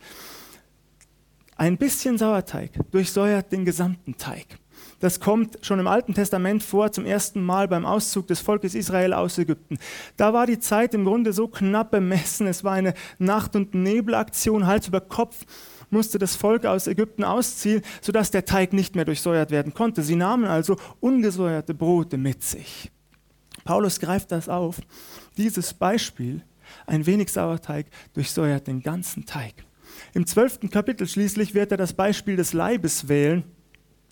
Ein 1.57 1.77
bisschen 1.77 2.17
Sauerteig 2.17 2.71
durchsäuert 2.91 3.51
den 3.51 3.65
gesamten 3.65 4.17
Teig. 4.17 4.59
Das 4.99 5.19
kommt 5.19 5.59
schon 5.61 5.79
im 5.79 5.87
Alten 5.87 6.13
Testament 6.13 6.63
vor, 6.63 6.91
zum 6.91 7.05
ersten 7.05 7.43
Mal 7.43 7.67
beim 7.67 7.85
Auszug 7.85 8.27
des 8.27 8.39
Volkes 8.39 8.75
Israel 8.75 9.13
aus 9.13 9.37
Ägypten. 9.37 9.77
Da 10.17 10.33
war 10.33 10.47
die 10.47 10.59
Zeit 10.59 10.93
im 10.93 11.05
Grunde 11.05 11.33
so 11.33 11.47
knapp 11.47 11.91
bemessen. 11.91 12.47
Es 12.47 12.63
war 12.63 12.73
eine 12.73 12.93
Nacht- 13.19 13.55
und 13.55 13.73
Nebelaktion, 13.73 14.65
Hals 14.65 14.87
über 14.87 15.01
Kopf 15.01 15.45
musste 15.89 16.19
das 16.19 16.35
Volk 16.35 16.65
aus 16.65 16.87
Ägypten 16.87 17.23
ausziehen, 17.23 17.81
sodass 18.01 18.31
der 18.31 18.45
Teig 18.45 18.73
nicht 18.73 18.95
mehr 18.95 19.05
durchsäuert 19.05 19.51
werden 19.51 19.73
konnte. 19.73 20.01
Sie 20.01 20.15
nahmen 20.15 20.45
also 20.45 20.77
ungesäuerte 20.99 21.73
Brote 21.73 22.17
mit 22.17 22.43
sich. 22.43 22.91
Paulus 23.63 23.99
greift 23.99 24.31
das 24.31 24.49
auf. 24.49 24.79
Dieses 25.37 25.73
Beispiel, 25.73 26.43
ein 26.85 27.05
wenig 27.05 27.31
Sauerteig, 27.31 27.87
durchsäuert 28.13 28.67
den 28.67 28.81
ganzen 28.81 29.25
Teig. 29.25 29.53
Im 30.13 30.25
zwölften 30.25 30.69
Kapitel 30.69 31.07
schließlich 31.07 31.53
wird 31.53 31.71
er 31.71 31.77
das 31.77 31.93
Beispiel 31.93 32.35
des 32.35 32.53
Leibes 32.53 33.07
wählen. 33.07 33.43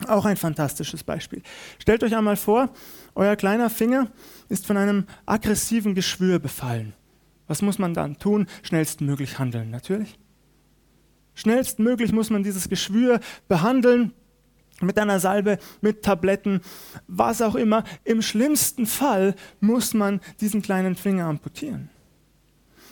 Auch 0.08 0.26
ein 0.26 0.38
fantastisches 0.38 1.04
Beispiel. 1.04 1.42
Stellt 1.80 2.04
euch 2.04 2.16
einmal 2.16 2.36
vor, 2.36 2.70
euer 3.16 3.36
kleiner 3.36 3.70
Finger 3.70 4.08
ist 4.50 4.66
von 4.66 4.78
einem 4.78 5.06
aggressiven 5.26 5.96
Geschwür 5.96 6.40
befallen. 6.40 6.94
Was 7.48 7.62
muss 7.62 7.78
man 7.78 7.94
dann 7.94 8.18
tun? 8.18 8.48
Schnellstmöglich 8.64 9.40
handeln, 9.40 9.70
natürlich. 9.70 10.18
Schnellstmöglich 11.36 12.12
muss 12.12 12.30
man 12.30 12.44
dieses 12.44 12.70
Geschwür 12.70 13.20
behandeln 13.48 14.14
mit 14.82 14.98
einer 15.00 15.20
Salbe, 15.20 15.60
mit 15.82 16.04
Tabletten, 16.04 16.62
was 17.08 17.42
auch 17.42 17.56
immer. 17.56 17.84
Im 18.04 18.22
schlimmsten 18.22 18.86
Fall 18.86 19.36
muss 19.60 19.94
man 19.94 20.20
diesen 20.42 20.62
kleinen 20.62 20.96
Finger 20.96 21.26
amputieren. 21.26 21.90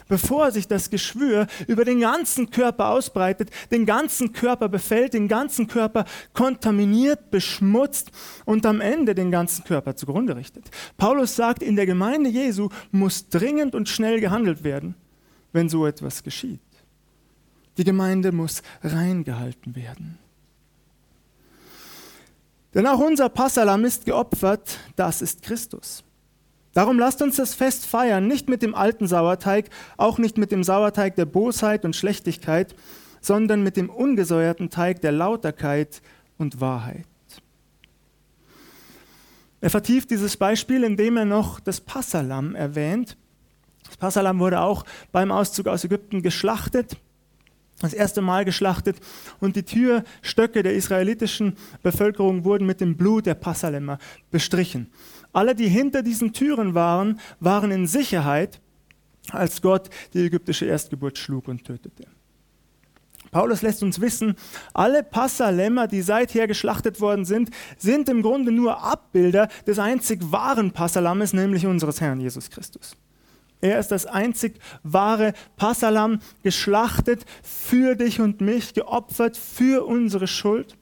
Bevor 0.08 0.52
sich 0.52 0.68
das 0.68 0.90
Geschwür 0.90 1.48
über 1.68 1.86
den 1.86 2.00
ganzen 2.00 2.50
Körper 2.50 2.90
ausbreitet, 2.90 3.50
den 3.72 3.86
ganzen 3.86 4.34
Körper 4.34 4.70
befällt, 4.70 5.14
den 5.14 5.28
ganzen 5.28 5.68
Körper 5.68 6.06
kontaminiert, 6.34 7.32
beschmutzt 7.32 8.12
und 8.46 8.66
am 8.66 8.82
Ende 8.82 9.16
den 9.16 9.32
ganzen 9.32 9.64
Körper 9.64 9.96
zugrunde 9.96 10.36
richtet. 10.36 10.70
Paulus 10.98 11.36
sagt, 11.36 11.64
in 11.64 11.76
der 11.76 11.86
Gemeinde 11.86 12.30
Jesu 12.30 12.70
muss 12.92 13.30
dringend 13.30 13.76
und 13.76 13.90
schnell 13.90 14.20
gehandelt 14.20 14.64
werden, 14.64 14.96
wenn 15.54 15.70
so 15.70 15.86
etwas 15.86 16.24
geschieht. 16.24 16.60
Die 17.78 17.84
Gemeinde 17.84 18.32
muss 18.32 18.62
reingehalten 18.84 19.76
werden. 19.76 20.18
Denn 22.74 22.88
auch 22.88 23.00
unser 23.00 23.30
Passalam 23.30 23.84
ist 23.86 24.06
geopfert, 24.06 24.78
das 24.96 25.22
ist 25.22 25.42
Christus. 25.42 26.04
Darum 26.74 26.98
lasst 26.98 27.22
uns 27.22 27.36
das 27.36 27.54
Fest 27.54 27.86
feiern, 27.86 28.28
nicht 28.28 28.48
mit 28.48 28.62
dem 28.62 28.76
alten 28.76 29.08
Sauerteig, 29.08 29.70
auch 29.98 30.18
nicht 30.18 30.38
mit 30.38 30.52
dem 30.52 30.64
Sauerteig 30.64 31.16
der 31.16 31.26
Bosheit 31.26 31.84
und 31.84 31.96
Schlechtigkeit, 31.96 32.76
sondern 33.20 33.62
mit 33.62 33.78
dem 33.78 33.90
ungesäuerten 33.90 34.70
Teig 34.70 35.02
der 35.02 35.12
Lauterkeit 35.12 36.02
und 36.38 36.62
Wahrheit. 36.62 37.06
Er 39.60 39.70
vertieft 39.70 40.10
dieses 40.10 40.38
Beispiel, 40.38 40.84
indem 40.84 41.18
er 41.18 41.26
noch 41.26 41.60
das 41.60 41.82
Passalam 41.82 42.56
erwähnt. 42.56 43.18
Das 43.86 43.98
Passalam 43.98 44.40
wurde 44.40 44.62
auch 44.62 44.86
beim 45.12 45.32
Auszug 45.32 45.68
aus 45.68 45.84
Ägypten 45.84 46.24
geschlachtet 46.24 46.98
das 47.82 47.94
erste 47.94 48.22
Mal 48.22 48.46
geschlachtet 48.46 48.98
und 49.40 49.56
die 49.56 49.64
Türstöcke 49.64 50.64
der 50.64 50.74
israelitischen 50.74 51.58
Bevölkerung 51.82 52.44
wurden 52.46 52.68
mit 52.68 52.80
dem 52.80 52.96
Blut 52.96 53.26
der 53.26 53.34
Passalemmer 53.34 53.98
bestrichen. 54.30 54.92
Alle, 55.34 55.56
die 55.56 55.68
hinter 55.68 56.04
diesen 56.04 56.34
Türen 56.34 56.74
waren, 56.74 57.20
waren 57.40 57.72
in 57.72 57.88
Sicherheit, 57.88 58.60
als 59.30 59.62
Gott 59.62 59.90
die 60.14 60.26
ägyptische 60.26 60.66
Erstgeburt 60.66 61.18
schlug 61.18 61.48
und 61.48 61.64
tötete. 61.64 62.06
Paulus 63.32 63.62
lässt 63.62 63.82
uns 63.82 64.02
wissen, 64.02 64.36
alle 64.74 65.04
Passalämmer, 65.04 65.88
die 65.88 66.02
seither 66.02 66.48
geschlachtet 66.48 67.00
worden 67.00 67.24
sind, 67.24 67.50
sind 67.78 68.10
im 68.10 68.22
Grunde 68.22 68.52
nur 68.52 68.84
Abbilder 68.84 69.48
des 69.66 69.80
einzig 69.80 70.20
wahren 70.32 70.72
Passalammes, 70.72 71.32
nämlich 71.32 71.66
unseres 71.66 72.02
Herrn 72.02 72.20
Jesus 72.20 72.50
Christus. 72.50 72.98
Er 73.62 73.80
ist 73.80 73.90
das 73.90 74.06
einzig 74.06 74.60
wahre 74.84 75.34
Passalam, 75.56 76.20
geschlachtet 76.44 77.26
für 77.44 77.96
dich 77.96 78.20
und 78.20 78.42
mich, 78.42 78.74
geopfert 78.74 79.38
für 79.38 79.86
unsere 79.86 80.28
Schuld. 80.28 80.76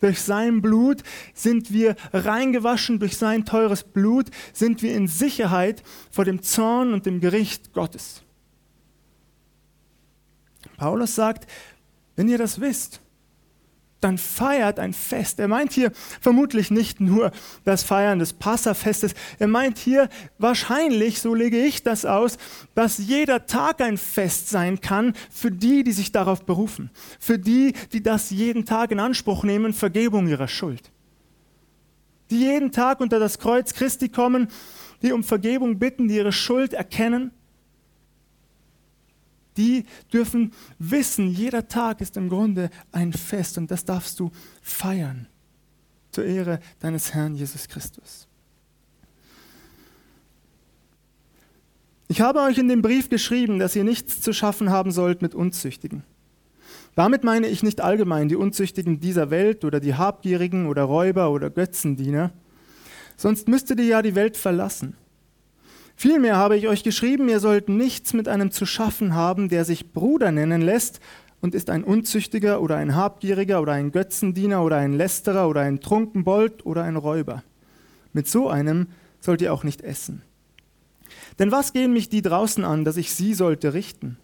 Durch 0.00 0.20
sein 0.20 0.62
Blut 0.62 1.02
sind 1.34 1.72
wir 1.72 1.96
reingewaschen, 2.12 2.98
durch 2.98 3.16
sein 3.16 3.44
teures 3.44 3.82
Blut 3.84 4.26
sind 4.52 4.82
wir 4.82 4.94
in 4.94 5.08
Sicherheit 5.08 5.82
vor 6.10 6.24
dem 6.24 6.42
Zorn 6.42 6.92
und 6.92 7.06
dem 7.06 7.20
Gericht 7.20 7.72
Gottes. 7.72 8.22
Paulus 10.76 11.14
sagt, 11.14 11.50
wenn 12.14 12.28
ihr 12.28 12.38
das 12.38 12.60
wisst, 12.60 13.00
dann 14.00 14.18
feiert 14.18 14.78
ein 14.78 14.92
Fest. 14.92 15.40
Er 15.40 15.48
meint 15.48 15.72
hier 15.72 15.90
vermutlich 16.20 16.70
nicht 16.70 17.00
nur 17.00 17.32
das 17.64 17.82
Feiern 17.82 18.18
des 18.18 18.32
Passafestes. 18.32 19.14
Er 19.38 19.48
meint 19.48 19.78
hier 19.78 20.08
wahrscheinlich, 20.38 21.20
so 21.20 21.34
lege 21.34 21.58
ich 21.58 21.82
das 21.82 22.04
aus, 22.04 22.38
dass 22.74 22.98
jeder 22.98 23.46
Tag 23.46 23.80
ein 23.80 23.98
Fest 23.98 24.50
sein 24.50 24.80
kann 24.80 25.14
für 25.30 25.50
die, 25.50 25.82
die 25.82 25.92
sich 25.92 26.12
darauf 26.12 26.44
berufen. 26.44 26.90
Für 27.18 27.38
die, 27.38 27.74
die 27.92 28.02
das 28.02 28.30
jeden 28.30 28.64
Tag 28.64 28.92
in 28.92 29.00
Anspruch 29.00 29.42
nehmen, 29.42 29.72
Vergebung 29.72 30.28
ihrer 30.28 30.48
Schuld. 30.48 30.90
Die 32.30 32.40
jeden 32.40 32.72
Tag 32.72 33.00
unter 33.00 33.18
das 33.18 33.38
Kreuz 33.38 33.72
Christi 33.72 34.08
kommen, 34.08 34.48
die 35.02 35.12
um 35.12 35.24
Vergebung 35.24 35.78
bitten, 35.78 36.08
die 36.08 36.16
ihre 36.16 36.32
Schuld 36.32 36.74
erkennen 36.74 37.32
die 39.58 39.84
dürfen 40.12 40.52
wissen, 40.78 41.28
jeder 41.28 41.68
Tag 41.68 42.00
ist 42.00 42.16
im 42.16 42.28
Grunde 42.28 42.70
ein 42.92 43.12
Fest 43.12 43.58
und 43.58 43.70
das 43.70 43.84
darfst 43.84 44.18
du 44.20 44.30
feiern 44.62 45.26
zur 46.12 46.24
Ehre 46.24 46.60
deines 46.80 47.12
Herrn 47.12 47.34
Jesus 47.34 47.68
Christus. 47.68 48.26
Ich 52.10 52.22
habe 52.22 52.40
euch 52.40 52.56
in 52.56 52.68
dem 52.68 52.80
Brief 52.80 53.10
geschrieben, 53.10 53.58
dass 53.58 53.76
ihr 53.76 53.84
nichts 53.84 54.22
zu 54.22 54.32
schaffen 54.32 54.70
haben 54.70 54.92
sollt 54.92 55.20
mit 55.20 55.34
Unzüchtigen. 55.34 56.04
Damit 56.94 57.22
meine 57.22 57.46
ich 57.48 57.62
nicht 57.62 57.82
allgemein 57.82 58.28
die 58.28 58.36
Unzüchtigen 58.36 58.98
dieser 58.98 59.30
Welt 59.30 59.64
oder 59.64 59.78
die 59.78 59.94
Habgierigen 59.94 60.66
oder 60.66 60.84
Räuber 60.84 61.30
oder 61.30 61.50
Götzendiener, 61.50 62.32
sonst 63.16 63.46
müsstet 63.46 63.78
ihr 63.78 63.86
ja 63.86 64.02
die 64.02 64.14
Welt 64.14 64.36
verlassen. 64.36 64.96
Vielmehr 66.00 66.36
habe 66.36 66.56
ich 66.56 66.68
euch 66.68 66.84
geschrieben, 66.84 67.28
ihr 67.28 67.40
sollt 67.40 67.68
nichts 67.68 68.12
mit 68.12 68.28
einem 68.28 68.52
zu 68.52 68.66
schaffen 68.66 69.16
haben, 69.16 69.48
der 69.48 69.64
sich 69.64 69.92
Bruder 69.92 70.30
nennen 70.30 70.62
lässt 70.62 71.00
und 71.40 71.56
ist 71.56 71.70
ein 71.70 71.82
Unzüchtiger 71.82 72.62
oder 72.62 72.76
ein 72.76 72.94
Habgieriger 72.94 73.60
oder 73.60 73.72
ein 73.72 73.90
Götzendiener 73.90 74.62
oder 74.62 74.76
ein 74.76 74.92
Lästerer 74.92 75.48
oder 75.48 75.62
ein 75.62 75.80
Trunkenbold 75.80 76.64
oder 76.64 76.84
ein 76.84 76.94
Räuber. 76.94 77.42
Mit 78.12 78.28
so 78.28 78.48
einem 78.48 78.86
sollt 79.18 79.42
ihr 79.42 79.52
auch 79.52 79.64
nicht 79.64 79.80
essen. 79.80 80.22
Denn 81.40 81.50
was 81.50 81.72
gehen 81.72 81.92
mich 81.92 82.08
die 82.08 82.22
draußen 82.22 82.64
an, 82.64 82.84
dass 82.84 82.96
ich 82.96 83.12
sie 83.12 83.34
sollte 83.34 83.74
richten? 83.74 84.18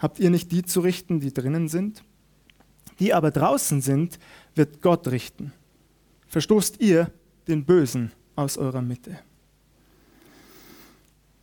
Habt 0.00 0.18
ihr 0.18 0.30
nicht 0.30 0.50
die 0.50 0.64
zu 0.64 0.80
richten, 0.80 1.20
die 1.20 1.32
drinnen 1.32 1.68
sind? 1.68 2.02
Die 2.98 3.14
aber 3.14 3.30
draußen 3.30 3.82
sind, 3.82 4.18
wird 4.56 4.82
Gott 4.82 5.06
richten. 5.06 5.52
Verstoßt 6.26 6.80
ihr 6.80 7.12
den 7.46 7.64
Bösen 7.64 8.10
aus 8.34 8.58
eurer 8.58 8.82
Mitte. 8.82 9.20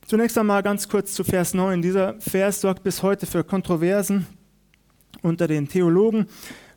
Zunächst 0.06 0.38
einmal 0.38 0.62
ganz 0.62 0.88
kurz 0.88 1.14
zu 1.14 1.24
Vers 1.24 1.52
9. 1.52 1.82
Dieser 1.82 2.14
Vers 2.20 2.60
sorgt 2.60 2.84
bis 2.84 3.02
heute 3.02 3.26
für 3.26 3.42
Kontroversen 3.42 4.24
unter 5.20 5.48
den 5.48 5.66
Theologen. 5.66 6.28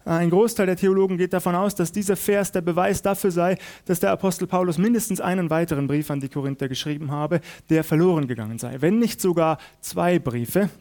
Ein 0.04 0.32
Großteil 0.32 0.66
der 0.66 0.76
Theologen 0.76 1.20
geht 1.20 1.34
davon 1.34 1.54
aus, 1.54 1.76
dass 1.76 1.92
dieser 1.92 2.16
Vers 2.16 2.52
der 2.52 2.62
Beweis 2.62 3.04
dafür 3.04 3.30
sei, 3.30 3.60
dass 3.86 4.00
der 4.00 4.10
Apostel 4.10 4.48
Paulus 4.48 4.80
mindestens 4.80 5.22
einen 5.22 5.52
weiteren 5.52 5.86
Brief 5.86 6.10
an 6.10 6.22
die 6.22 6.30
Korinther 6.30 6.68
geschrieben 6.68 7.12
habe, 7.12 7.42
der 7.70 7.84
verloren 7.84 8.28
gegangen 8.28 8.58
sei, 8.58 8.78
wenn 8.80 8.98
nicht 8.98 9.22
sogar 9.22 9.60
zwei 9.80 10.18
Briefe. 10.18 10.72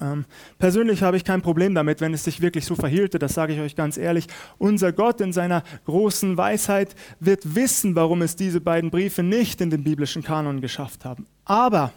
Ähm, 0.00 0.24
persönlich 0.58 1.02
habe 1.02 1.18
ich 1.18 1.24
kein 1.24 1.42
Problem 1.42 1.74
damit, 1.74 2.00
wenn 2.00 2.14
es 2.14 2.24
sich 2.24 2.40
wirklich 2.40 2.64
so 2.64 2.74
verhielte, 2.74 3.18
das 3.18 3.34
sage 3.34 3.52
ich 3.52 3.60
euch 3.60 3.76
ganz 3.76 3.98
ehrlich. 3.98 4.28
Unser 4.56 4.92
Gott 4.92 5.20
in 5.20 5.34
seiner 5.34 5.62
großen 5.84 6.38
Weisheit 6.38 6.94
wird 7.18 7.54
wissen, 7.54 7.96
warum 7.96 8.22
es 8.22 8.34
diese 8.34 8.62
beiden 8.62 8.90
Briefe 8.90 9.22
nicht 9.22 9.60
in 9.60 9.68
den 9.68 9.84
biblischen 9.84 10.22
Kanon 10.22 10.62
geschafft 10.62 11.04
haben. 11.04 11.26
Aber, 11.50 11.92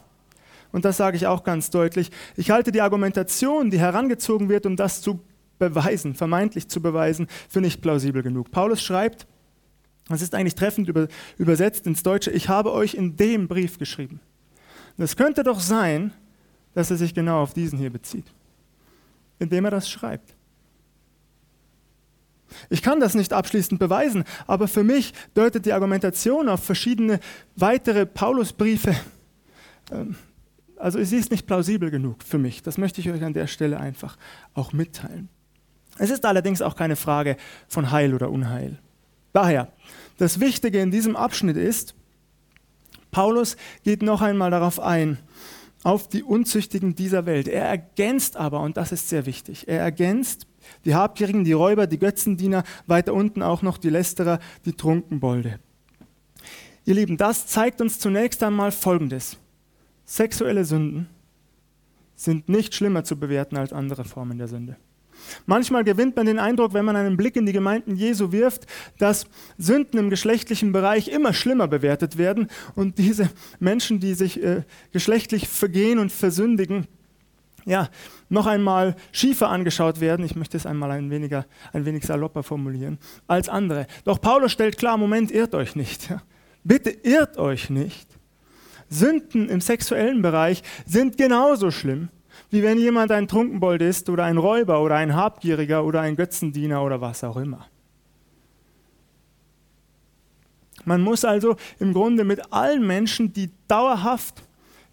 und 0.72 0.84
das 0.84 0.96
sage 0.96 1.16
ich 1.16 1.28
auch 1.28 1.44
ganz 1.44 1.70
deutlich, 1.70 2.10
ich 2.34 2.50
halte 2.50 2.72
die 2.72 2.80
Argumentation, 2.80 3.70
die 3.70 3.78
herangezogen 3.78 4.48
wird, 4.48 4.66
um 4.66 4.74
das 4.74 5.00
zu 5.00 5.20
beweisen, 5.60 6.16
vermeintlich 6.16 6.66
zu 6.66 6.82
beweisen, 6.82 7.28
für 7.48 7.60
nicht 7.60 7.80
plausibel 7.80 8.24
genug. 8.24 8.50
Paulus 8.50 8.82
schreibt, 8.82 9.28
das 10.08 10.22
ist 10.22 10.34
eigentlich 10.34 10.56
treffend 10.56 10.88
über, 10.88 11.06
übersetzt 11.38 11.86
ins 11.86 12.02
Deutsche, 12.02 12.32
ich 12.32 12.48
habe 12.48 12.72
euch 12.72 12.94
in 12.94 13.14
dem 13.14 13.46
Brief 13.46 13.78
geschrieben. 13.78 14.18
Das 14.96 15.14
könnte 15.14 15.44
doch 15.44 15.60
sein, 15.60 16.12
dass 16.74 16.90
er 16.90 16.96
sich 16.96 17.14
genau 17.14 17.40
auf 17.40 17.54
diesen 17.54 17.78
hier 17.78 17.90
bezieht, 17.90 18.26
indem 19.38 19.66
er 19.66 19.70
das 19.70 19.88
schreibt. 19.88 20.34
Ich 22.70 22.82
kann 22.82 22.98
das 22.98 23.14
nicht 23.14 23.32
abschließend 23.32 23.78
beweisen, 23.78 24.24
aber 24.48 24.66
für 24.66 24.82
mich 24.82 25.14
deutet 25.34 25.64
die 25.64 25.72
Argumentation 25.72 26.48
auf 26.48 26.64
verschiedene 26.64 27.20
weitere 27.54 28.04
Paulusbriefe. 28.04 28.96
Ähm, 29.94 30.16
also 30.76 31.02
sie 31.02 31.16
ist 31.16 31.30
nicht 31.30 31.46
plausibel 31.46 31.90
genug 31.90 32.22
für 32.22 32.38
mich. 32.38 32.62
Das 32.62 32.78
möchte 32.78 33.00
ich 33.00 33.10
euch 33.10 33.22
an 33.22 33.32
der 33.32 33.46
Stelle 33.46 33.78
einfach 33.78 34.16
auch 34.54 34.72
mitteilen. 34.72 35.28
Es 35.98 36.10
ist 36.10 36.24
allerdings 36.24 36.60
auch 36.60 36.74
keine 36.74 36.96
Frage 36.96 37.36
von 37.68 37.90
Heil 37.90 38.14
oder 38.14 38.30
Unheil. 38.30 38.78
Daher, 39.32 39.72
das 40.18 40.40
Wichtige 40.40 40.80
in 40.80 40.90
diesem 40.90 41.16
Abschnitt 41.16 41.56
ist, 41.56 41.94
Paulus 43.10 43.56
geht 43.84 44.02
noch 44.02 44.22
einmal 44.22 44.50
darauf 44.50 44.80
ein, 44.80 45.18
auf 45.84 46.08
die 46.08 46.22
Unzüchtigen 46.22 46.96
dieser 46.96 47.26
Welt. 47.26 47.46
Er 47.46 47.64
ergänzt 47.64 48.36
aber, 48.36 48.60
und 48.60 48.76
das 48.76 48.90
ist 48.90 49.08
sehr 49.08 49.26
wichtig, 49.26 49.68
er 49.68 49.80
ergänzt 49.80 50.46
die 50.84 50.94
Habgierigen, 50.94 51.44
die 51.44 51.52
Räuber, 51.52 51.86
die 51.86 51.98
Götzendiener, 51.98 52.64
weiter 52.86 53.12
unten 53.12 53.42
auch 53.42 53.62
noch 53.62 53.78
die 53.78 53.90
Lästerer, 53.90 54.40
die 54.64 54.72
Trunkenbolde. 54.72 55.60
Ihr 56.86 56.94
Lieben, 56.94 57.16
das 57.16 57.46
zeigt 57.46 57.80
uns 57.80 57.98
zunächst 57.98 58.42
einmal 58.42 58.72
Folgendes. 58.72 59.36
Sexuelle 60.06 60.64
Sünden 60.64 61.08
sind 62.14 62.48
nicht 62.48 62.74
schlimmer 62.74 63.04
zu 63.04 63.18
bewerten 63.18 63.56
als 63.56 63.72
andere 63.72 64.04
Formen 64.04 64.38
der 64.38 64.48
Sünde. 64.48 64.76
Manchmal 65.46 65.84
gewinnt 65.84 66.16
man 66.16 66.26
den 66.26 66.38
Eindruck, 66.38 66.74
wenn 66.74 66.84
man 66.84 66.96
einen 66.96 67.16
Blick 67.16 67.36
in 67.36 67.46
die 67.46 67.52
Gemeinden 67.52 67.96
Jesu 67.96 68.32
wirft, 68.32 68.66
dass 68.98 69.26
Sünden 69.58 69.98
im 69.98 70.10
geschlechtlichen 70.10 70.72
Bereich 70.72 71.08
immer 71.08 71.32
schlimmer 71.32 71.68
bewertet 71.68 72.18
werden 72.18 72.48
und 72.74 72.98
diese 72.98 73.30
Menschen, 73.58 74.00
die 74.00 74.14
sich 74.14 74.42
äh, 74.42 74.62
geschlechtlich 74.92 75.48
vergehen 75.48 75.98
und 75.98 76.12
versündigen, 76.12 76.86
ja, 77.64 77.88
noch 78.28 78.46
einmal 78.46 78.94
schiefer 79.12 79.48
angeschaut 79.48 80.00
werden, 80.00 80.24
ich 80.24 80.36
möchte 80.36 80.56
es 80.56 80.66
einmal 80.66 80.90
ein, 80.90 81.10
weniger, 81.10 81.46
ein 81.72 81.86
wenig 81.86 82.04
salopper 82.04 82.42
formulieren, 82.42 82.98
als 83.26 83.48
andere. 83.48 83.86
Doch 84.04 84.20
Paulus 84.20 84.52
stellt 84.52 84.76
klar, 84.76 84.98
Moment, 84.98 85.30
irrt 85.30 85.54
euch 85.54 85.74
nicht. 85.74 86.10
Ja. 86.10 86.22
Bitte 86.62 86.90
irrt 86.90 87.38
euch 87.38 87.70
nicht. 87.70 88.08
Sünden 88.88 89.48
im 89.48 89.60
sexuellen 89.60 90.22
Bereich 90.22 90.62
sind 90.86 91.16
genauso 91.16 91.70
schlimm 91.70 92.08
wie 92.50 92.62
wenn 92.62 92.78
jemand 92.78 93.10
ein 93.10 93.28
Trunkenbold 93.28 93.82
ist 93.82 94.08
oder 94.08 94.24
ein 94.24 94.38
Räuber 94.38 94.82
oder 94.82 94.96
ein 94.96 95.14
Habgieriger 95.14 95.84
oder 95.84 96.00
ein 96.00 96.16
Götzendiener 96.16 96.82
oder 96.82 97.00
was 97.00 97.24
auch 97.24 97.36
immer. 97.36 97.66
Man 100.84 101.00
muss 101.00 101.24
also 101.24 101.56
im 101.78 101.92
Grunde 101.92 102.24
mit 102.24 102.52
allen 102.52 102.86
Menschen, 102.86 103.32
die 103.32 103.50
dauerhaft 103.68 104.42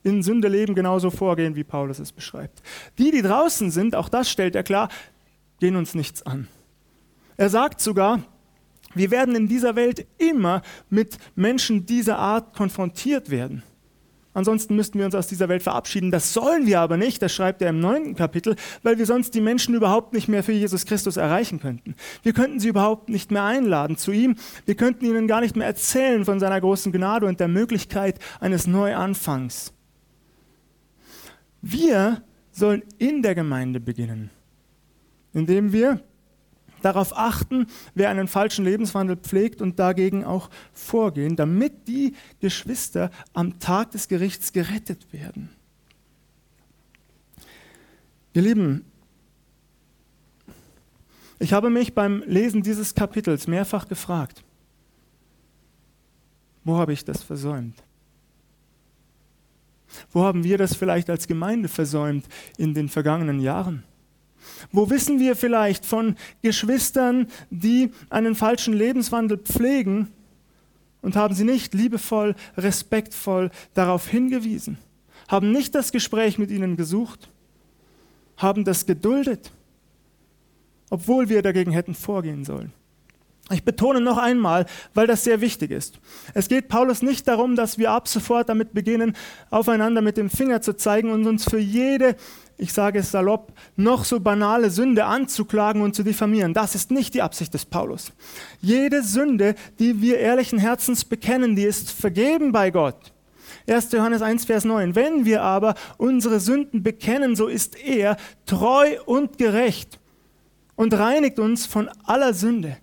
in 0.04 0.24
Sünde 0.24 0.48
leben, 0.48 0.74
genauso 0.74 1.12
vorgehen, 1.12 1.56
wie 1.56 1.64
Paulus 1.64 2.00
es 2.00 2.12
beschreibt. 2.12 2.64
Die, 2.98 3.12
die 3.12 3.22
draußen 3.22 3.72
sind, 3.72 3.96
auch 3.96 4.10
das 4.10 4.30
stellt 4.30 4.56
er 4.56 4.64
klar, 4.64 4.90
gehen 5.60 5.76
uns 5.76 5.94
nichts 5.94 6.24
an. 6.24 6.48
Er 7.38 7.50
sagt 7.50 7.82
sogar, 7.82 8.24
wir 8.94 9.12
werden 9.12 9.36
in 9.36 9.48
dieser 9.48 9.76
Welt 9.76 10.06
immer 10.18 10.62
mit 10.90 11.18
Menschen 11.36 11.86
dieser 11.86 12.18
Art 12.18 12.56
konfrontiert 12.56 13.30
werden. 13.30 13.64
Ansonsten 14.34 14.76
müssten 14.76 14.98
wir 14.98 15.06
uns 15.06 15.16
aus 15.16 15.28
dieser 15.28 15.50
Welt 15.50 15.62
verabschieden. 15.62 16.10
Das 16.10 16.34
sollen 16.34 16.66
wir 16.66 16.80
aber 16.80 16.96
nicht, 16.96 17.22
das 17.22 17.34
schreibt 17.34 17.62
er 17.62 17.70
im 17.70 17.80
neunten 17.80 18.16
Kapitel, 18.16 18.56
weil 18.82 18.98
wir 18.98 19.06
sonst 19.06 19.36
die 19.36 19.42
Menschen 19.42 19.76
überhaupt 19.76 20.14
nicht 20.14 20.28
mehr 20.28 20.44
für 20.44 20.54
Jesus 20.54 20.86
Christus 20.86 21.18
erreichen 21.18 21.60
könnten. 21.60 21.96
Wir 22.24 22.34
könnten 22.34 22.60
sie 22.60 22.70
überhaupt 22.70 23.10
nicht 23.10 23.32
mehr 23.32 23.44
einladen 23.44 23.98
zu 23.98 24.12
ihm. 24.12 24.36
Wir 24.66 24.76
könnten 24.76 25.06
ihnen 25.06 25.28
gar 25.28 25.42
nicht 25.42 25.56
mehr 25.56 25.68
erzählen 25.68 26.24
von 26.24 26.40
seiner 26.40 26.62
großen 26.62 26.92
Gnade 26.92 27.26
und 27.26 27.40
der 27.40 27.50
Möglichkeit 27.50 28.20
eines 28.40 28.68
Neuanfangs. 28.68 29.74
Wir 31.62 32.24
sollen 32.52 32.84
in 32.98 33.22
der 33.22 33.36
Gemeinde 33.36 33.80
beginnen, 33.80 34.30
indem 35.34 35.74
wir 35.74 36.02
darauf 36.82 37.16
achten, 37.18 37.68
wer 37.96 38.10
einen 38.10 38.28
falschen 38.28 38.66
Lebenswandel 38.66 39.16
pflegt 39.18 39.62
und 39.62 39.80
dagegen 39.80 40.24
auch 40.24 40.50
vorgehen, 40.74 41.36
damit 41.36 41.88
die 41.88 42.16
Geschwister 42.40 43.12
am 43.34 43.60
Tag 43.60 43.92
des 43.92 44.08
Gerichts 44.08 44.54
gerettet 44.54 45.12
werden. 45.14 45.50
Ihr 48.34 48.42
Lieben, 48.44 48.86
ich 51.40 51.54
habe 51.54 51.70
mich 51.70 51.94
beim 51.94 52.24
Lesen 52.28 52.62
dieses 52.62 52.94
Kapitels 52.94 53.48
mehrfach 53.48 53.88
gefragt, 53.88 54.44
wo 56.64 56.78
habe 56.78 56.94
ich 56.94 57.04
das 57.04 57.24
versäumt? 57.24 57.82
Wo 60.12 60.24
haben 60.24 60.44
wir 60.44 60.58
das 60.58 60.76
vielleicht 60.76 61.10
als 61.10 61.28
Gemeinde 61.28 61.68
versäumt 61.68 62.26
in 62.58 62.74
den 62.74 62.90
vergangenen 62.90 63.40
Jahren? 63.40 63.84
Wo 64.72 64.90
wissen 64.90 65.20
wir 65.20 65.36
vielleicht 65.36 65.86
von 65.86 66.16
Geschwistern, 66.42 67.28
die 67.50 67.92
einen 68.10 68.36
falschen 68.36 68.74
Lebenswandel 68.74 69.38
pflegen 69.38 70.08
und 71.02 71.16
haben 71.16 71.34
sie 71.36 71.44
nicht 71.44 71.74
liebevoll, 71.74 72.36
respektvoll 72.58 73.52
darauf 73.74 74.08
hingewiesen, 74.08 74.78
haben 75.28 75.52
nicht 75.52 75.76
das 75.76 75.92
Gespräch 75.92 76.38
mit 76.38 76.52
ihnen 76.52 76.78
gesucht, 76.78 77.30
haben 78.38 78.66
das 78.66 78.86
geduldet, 78.86 79.52
obwohl 80.90 81.30
wir 81.30 81.42
dagegen 81.42 81.72
hätten 81.72 81.96
vorgehen 81.96 82.44
sollen. 82.44 82.74
Ich 83.52 83.64
betone 83.64 84.02
noch 84.02 84.18
einmal, 84.18 84.66
weil 84.94 85.08
das 85.08 85.24
sehr 85.24 85.42
wichtig 85.42 85.72
ist. 85.72 86.00
Es 86.34 86.48
geht 86.48 86.68
Paulus 86.68 87.02
nicht 87.02 87.28
darum, 87.28 87.56
dass 87.56 87.78
wir 87.78 87.92
ab 87.92 88.08
sofort 88.08 88.50
damit 88.50 88.74
beginnen, 88.74 89.16
aufeinander 89.50 90.02
mit 90.02 90.18
dem 90.18 90.30
Finger 90.30 90.62
zu 90.62 90.76
zeigen 90.76 91.12
und 91.12 91.26
uns 91.28 91.46
für 91.46 91.60
jede 91.60 92.16
ich 92.62 92.74
sage 92.74 93.00
es 93.00 93.10
salopp, 93.10 93.54
noch 93.76 94.06
so 94.06 94.20
banale 94.20 94.70
Sünde 94.70 95.06
anzuklagen 95.06 95.82
und 95.82 95.96
zu 95.96 96.04
diffamieren. 96.04 96.54
Das 96.54 96.76
ist 96.76 96.92
nicht 96.92 97.16
die 97.16 97.24
Absicht 97.24 97.56
des 97.56 97.66
Paulus. 97.66 98.12
Jede 98.62 99.02
Sünde, 99.02 99.56
die 99.80 100.00
wir 100.00 100.20
ehrlichen 100.20 100.60
Herzens 100.60 101.04
bekennen, 101.04 101.56
die 101.56 101.64
ist 101.64 101.90
vergeben 101.90 102.52
bei 102.52 102.70
Gott. 102.70 103.14
1. 103.68 103.92
Johannes 103.94 104.22
1, 104.22 104.46
Vers 104.46 104.64
9. 104.64 104.94
Wenn 104.94 105.26
wir 105.26 105.42
aber 105.42 105.74
unsere 105.98 106.40
Sünden 106.40 106.84
bekennen, 106.84 107.36
so 107.36 107.48
ist 107.48 107.84
er 107.84 108.16
treu 108.46 109.02
und 109.08 109.40
gerecht 109.40 110.00
und 110.76 110.94
reinigt 110.94 111.40
uns 111.40 111.66
von 111.66 111.90
aller 112.06 112.36
Sünde. 112.36 112.78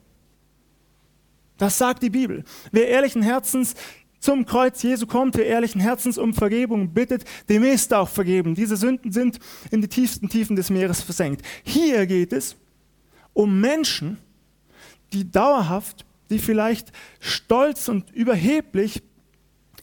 Das 1.59 1.77
sagt 1.77 2.03
die 2.03 2.11
Bibel. 2.11 2.44
Wer 2.73 2.88
ehrlichen 2.88 3.23
Herzens 3.23 3.75
zum 4.21 4.47
Kreuz 4.47 4.83
Jesu 4.83 5.07
kommt, 5.07 5.37
wer 5.37 5.47
ehrlichen 5.47 5.81
Herzens 5.81 6.18
um 6.18 6.35
Vergebung 6.35 6.92
bittet, 6.92 7.25
dem 7.49 7.62
ist 7.62 7.92
auch 7.92 8.09
vergeben. 8.09 8.55
Diese 8.55 8.77
Sünden 8.77 9.12
sind 9.12 9.38
in 9.71 9.81
die 9.81 9.88
tiefsten 9.88 10.29
Tiefen 10.29 10.57
des 10.57 10.71
Meeres 10.71 11.03
versenkt. 11.03 11.44
Hier 11.62 12.07
geht 12.07 12.33
es 12.33 12.57
um 13.33 13.61
Menschen, 13.61 14.18
die 15.12 15.31
dauerhaft, 15.31 16.05
die 16.31 16.38
vielleicht 16.38 16.92
stolz 17.21 17.88
und 17.88 18.11
überheblich 18.11 19.03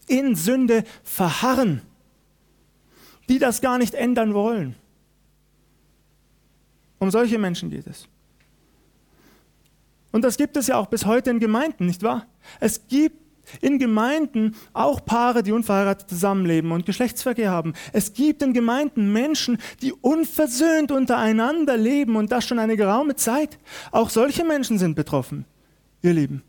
in 0.08 0.36
Sünde 0.36 0.84
verharren, 1.04 1.82
die 3.30 3.40
das 3.40 3.62
gar 3.62 3.78
nicht 3.78 3.94
ändern 3.94 4.34
wollen. 4.34 4.76
Um 7.00 7.12
solche 7.12 7.38
Menschen 7.38 7.70
geht 7.70 7.88
es. 7.88 8.08
Und 10.16 10.22
das 10.22 10.38
gibt 10.38 10.56
es 10.56 10.68
ja 10.68 10.78
auch 10.78 10.86
bis 10.86 11.06
heute 11.06 11.30
in 11.30 11.42
Gemeinden, 11.42 11.88
nicht 11.88 12.02
wahr? 12.02 12.26
Es 12.62 12.88
gibt 12.88 13.18
in 13.60 13.80
Gemeinden 13.80 14.56
auch 14.72 15.04
Paare, 15.04 15.44
die 15.44 15.52
unverheiratet 15.52 16.10
zusammenleben 16.10 16.72
und 16.72 16.86
Geschlechtsverkehr 16.86 17.52
haben. 17.52 17.74
Es 17.92 18.14
gibt 18.14 18.42
in 18.42 18.54
Gemeinden 18.54 19.12
Menschen, 19.12 19.58
die 19.82 19.92
unversöhnt 19.92 20.94
untereinander 20.94 21.76
leben 21.76 22.16
und 22.16 22.32
das 22.32 22.46
schon 22.46 22.60
eine 22.60 22.78
geraume 22.78 23.18
Zeit. 23.18 23.60
Auch 23.92 24.10
solche 24.10 24.46
Menschen 24.46 24.80
sind 24.80 24.96
betroffen, 24.96 25.44
ihr 26.02 26.14
Lieben. 26.14 26.44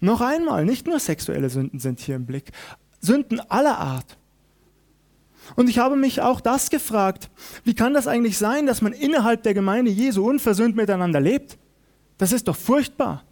Noch 0.00 0.22
einmal, 0.22 0.64
nicht 0.64 0.86
nur 0.86 0.98
sexuelle 0.98 1.50
Sünden 1.50 1.78
sind 1.78 2.00
hier 2.00 2.16
im 2.16 2.24
Blick, 2.24 2.52
Sünden 3.00 3.38
aller 3.50 3.76
Art. 3.76 4.16
Und 5.56 5.68
ich 5.68 5.78
habe 5.78 5.96
mich 5.96 6.22
auch 6.22 6.40
das 6.40 6.70
gefragt, 6.70 7.28
wie 7.64 7.74
kann 7.74 7.92
das 7.92 8.06
eigentlich 8.06 8.38
sein, 8.38 8.64
dass 8.64 8.80
man 8.80 8.94
innerhalb 8.94 9.42
der 9.42 9.52
Gemeinde 9.52 9.90
Jesu 9.90 10.26
unversöhnt 10.26 10.74
miteinander 10.74 11.20
lebt? 11.20 11.58
Das 12.22 12.30
ist 12.30 12.46
doch 12.46 12.54
furchtbar. 12.54 13.24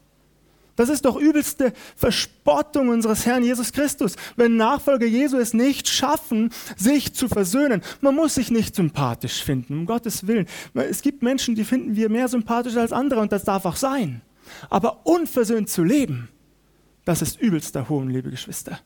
Das 0.75 0.89
ist 0.89 1.05
doch 1.05 1.15
übelste 1.15 1.73
Verspottung 1.95 2.89
unseres 2.89 3.25
Herrn 3.25 3.45
Jesus 3.45 3.71
Christus, 3.73 4.17
wenn 4.35 4.57
Nachfolger 4.57 5.07
Jesu 5.07 5.37
es 5.37 5.55
nicht 5.55 5.87
schaffen, 5.87 6.51
sich 6.77 7.15
zu 7.15 7.29
versöhnen. 7.29 7.83
Man 8.01 8.17
muss 8.17 8.35
sich 8.35 8.51
nicht 8.51 8.75
sympathisch 8.75 9.45
finden, 9.45 9.79
um 9.79 9.87
Gottes 9.87 10.27
Willen. 10.27 10.49
Es 10.75 11.03
gibt 11.03 11.23
Menschen, 11.23 11.55
die 11.55 11.63
finden 11.63 11.95
wir 11.95 12.09
mehr 12.09 12.27
sympathisch 12.27 12.77
als 12.77 12.91
andere 12.91 13.21
und 13.21 13.31
das 13.31 13.45
darf 13.45 13.65
auch 13.65 13.77
sein. 13.77 14.23
Aber 14.71 15.07
unversöhnt 15.07 15.69
zu 15.69 15.85
leben, 15.85 16.29
das 17.05 17.23
ist 17.23 17.41
übelster 17.41 17.89
Hohn, 17.89 18.11
liebe 18.11 18.29
Geschwister. 18.31 18.81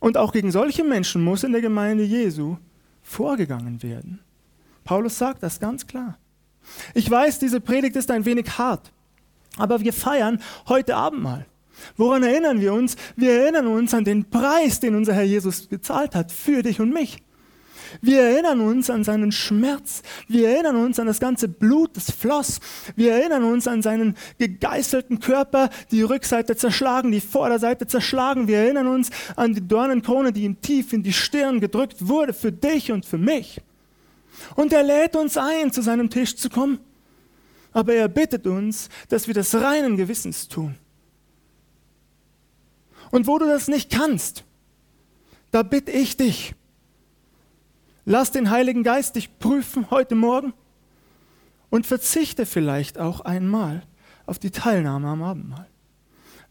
Und 0.00 0.16
auch 0.16 0.32
gegen 0.32 0.50
solche 0.50 0.82
Menschen 0.82 1.22
muss 1.22 1.44
in 1.44 1.52
der 1.52 1.60
Gemeinde 1.60 2.02
Jesu 2.02 2.56
vorgegangen 3.02 3.84
werden. 3.84 4.18
Paulus 4.82 5.16
sagt 5.16 5.44
das 5.44 5.60
ganz 5.60 5.86
klar. 5.86 6.18
Ich 6.94 7.10
weiß, 7.10 7.38
diese 7.38 7.60
Predigt 7.60 7.96
ist 7.96 8.10
ein 8.10 8.24
wenig 8.24 8.58
hart. 8.58 8.92
Aber 9.58 9.80
wir 9.80 9.92
feiern 9.92 10.40
heute 10.68 10.96
Abend 10.96 11.22
mal. 11.22 11.46
Woran 11.96 12.22
erinnern 12.22 12.60
wir 12.60 12.72
uns? 12.72 12.96
Wir 13.16 13.32
erinnern 13.32 13.66
uns 13.66 13.92
an 13.94 14.04
den 14.04 14.28
Preis, 14.28 14.80
den 14.80 14.94
unser 14.94 15.14
Herr 15.14 15.24
Jesus 15.24 15.68
gezahlt 15.68 16.14
hat 16.14 16.32
für 16.32 16.62
dich 16.62 16.80
und 16.80 16.92
mich. 16.92 17.22
Wir 18.00 18.22
erinnern 18.22 18.60
uns 18.60 18.90
an 18.90 19.04
seinen 19.04 19.32
Schmerz. 19.32 20.02
Wir 20.28 20.50
erinnern 20.50 20.76
uns 20.76 20.98
an 20.98 21.06
das 21.06 21.20
ganze 21.20 21.48
Blut, 21.48 21.96
das 21.96 22.10
floss. 22.10 22.60
Wir 22.94 23.12
erinnern 23.12 23.44
uns 23.44 23.68
an 23.68 23.82
seinen 23.82 24.16
gegeißelten 24.38 25.20
Körper, 25.20 25.70
die 25.90 26.02
Rückseite 26.02 26.56
zerschlagen, 26.56 27.12
die 27.12 27.20
Vorderseite 27.20 27.86
zerschlagen. 27.86 28.48
Wir 28.48 28.58
erinnern 28.58 28.88
uns 28.88 29.10
an 29.36 29.54
die 29.54 29.66
Dornenkrone, 29.66 30.32
die 30.32 30.44
ihm 30.44 30.60
tief 30.60 30.92
in 30.92 31.02
die 31.02 31.12
Stirn 31.12 31.60
gedrückt 31.60 32.08
wurde 32.08 32.32
für 32.32 32.52
dich 32.52 32.92
und 32.92 33.06
für 33.06 33.18
mich. 33.18 33.60
Und 34.54 34.72
er 34.72 34.82
lädt 34.82 35.16
uns 35.16 35.36
ein, 35.36 35.72
zu 35.72 35.82
seinem 35.82 36.10
Tisch 36.10 36.36
zu 36.36 36.50
kommen 36.50 36.80
aber 37.76 37.92
er 37.92 38.08
bittet 38.08 38.46
uns, 38.46 38.88
dass 39.10 39.26
wir 39.26 39.34
das 39.34 39.54
reinen 39.54 39.98
Gewissens 39.98 40.48
tun. 40.48 40.76
Und 43.10 43.26
wo 43.26 43.38
du 43.38 43.44
das 43.44 43.68
nicht 43.68 43.90
kannst, 43.90 44.44
da 45.50 45.62
bitte 45.62 45.90
ich 45.90 46.16
dich, 46.16 46.54
lass 48.06 48.30
den 48.30 48.48
Heiligen 48.48 48.82
Geist 48.82 49.16
dich 49.16 49.38
prüfen 49.38 49.90
heute 49.90 50.14
Morgen 50.14 50.54
und 51.68 51.86
verzichte 51.86 52.46
vielleicht 52.46 52.98
auch 52.98 53.20
einmal 53.20 53.82
auf 54.24 54.38
die 54.38 54.50
Teilnahme 54.50 55.08
am 55.08 55.22
Abendmahl. 55.22 55.66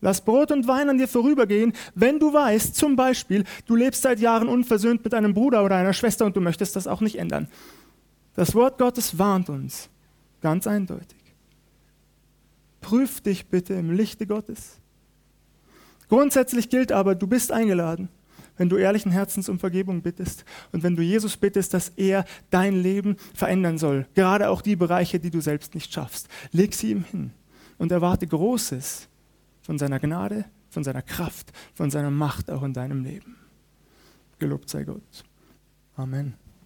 Lass 0.01 0.21
Brot 0.21 0.51
und 0.51 0.67
Wein 0.67 0.91
an 0.91 0.99
dir 0.99 1.07
vorübergehen, 1.07 1.73
wenn 1.95 2.19
du 2.19 2.33
weißt, 2.33 2.75
zum 2.75 2.95
Beispiel, 2.95 3.45
du 3.65 3.75
lebst 3.75 4.03
seit 4.03 4.19
Jahren 4.19 4.47
unversöhnt 4.47 5.03
mit 5.03 5.15
einem 5.15 5.33
Bruder 5.33 5.65
oder 5.65 5.77
einer 5.77 5.93
Schwester 5.93 6.27
und 6.27 6.35
du 6.35 6.41
möchtest 6.41 6.75
das 6.75 6.85
auch 6.85 7.01
nicht 7.01 7.17
ändern. 7.17 7.47
Das 8.35 8.53
Wort 8.53 8.77
Gottes 8.77 9.17
warnt 9.17 9.49
uns 9.49 9.89
ganz 10.41 10.67
eindeutig. 10.67 11.17
Prüf 12.81 13.21
dich 13.21 13.47
bitte 13.47 13.73
im 13.73 13.91
Lichte 13.91 14.27
Gottes. 14.27 14.79
Grundsätzlich 16.07 16.69
gilt 16.69 16.91
aber, 16.91 17.15
du 17.15 17.25
bist 17.25 17.51
eingeladen, 17.51 18.09
wenn 18.57 18.69
du 18.69 18.77
ehrlichen 18.77 19.11
Herzens 19.11 19.49
um 19.49 19.57
Vergebung 19.57 20.01
bittest 20.01 20.45
und 20.71 20.83
wenn 20.83 20.95
du 20.95 21.01
Jesus 21.01 21.35
bittest, 21.35 21.73
dass 21.73 21.89
er 21.89 22.25
dein 22.51 22.75
Leben 22.75 23.17
verändern 23.33 23.77
soll. 23.77 24.05
Gerade 24.13 24.49
auch 24.49 24.61
die 24.61 24.75
Bereiche, 24.75 25.19
die 25.19 25.31
du 25.31 25.41
selbst 25.41 25.73
nicht 25.73 25.91
schaffst. 25.91 26.27
Leg 26.51 26.73
sie 26.73 26.91
ihm 26.91 27.03
hin 27.05 27.31
und 27.77 27.91
erwarte 27.91 28.27
Großes 28.27 29.07
von 29.61 29.79
seiner 29.79 29.99
Gnade, 29.99 30.45
von 30.69 30.83
seiner 30.83 31.01
Kraft, 31.01 31.51
von 31.73 31.89
seiner 31.89 32.11
Macht 32.11 32.51
auch 32.51 32.63
in 32.63 32.73
deinem 32.73 33.03
Leben. 33.03 33.35
Gelobt 34.37 34.69
sei 34.69 34.83
Gott. 34.83 35.23
Amen. 35.95 36.35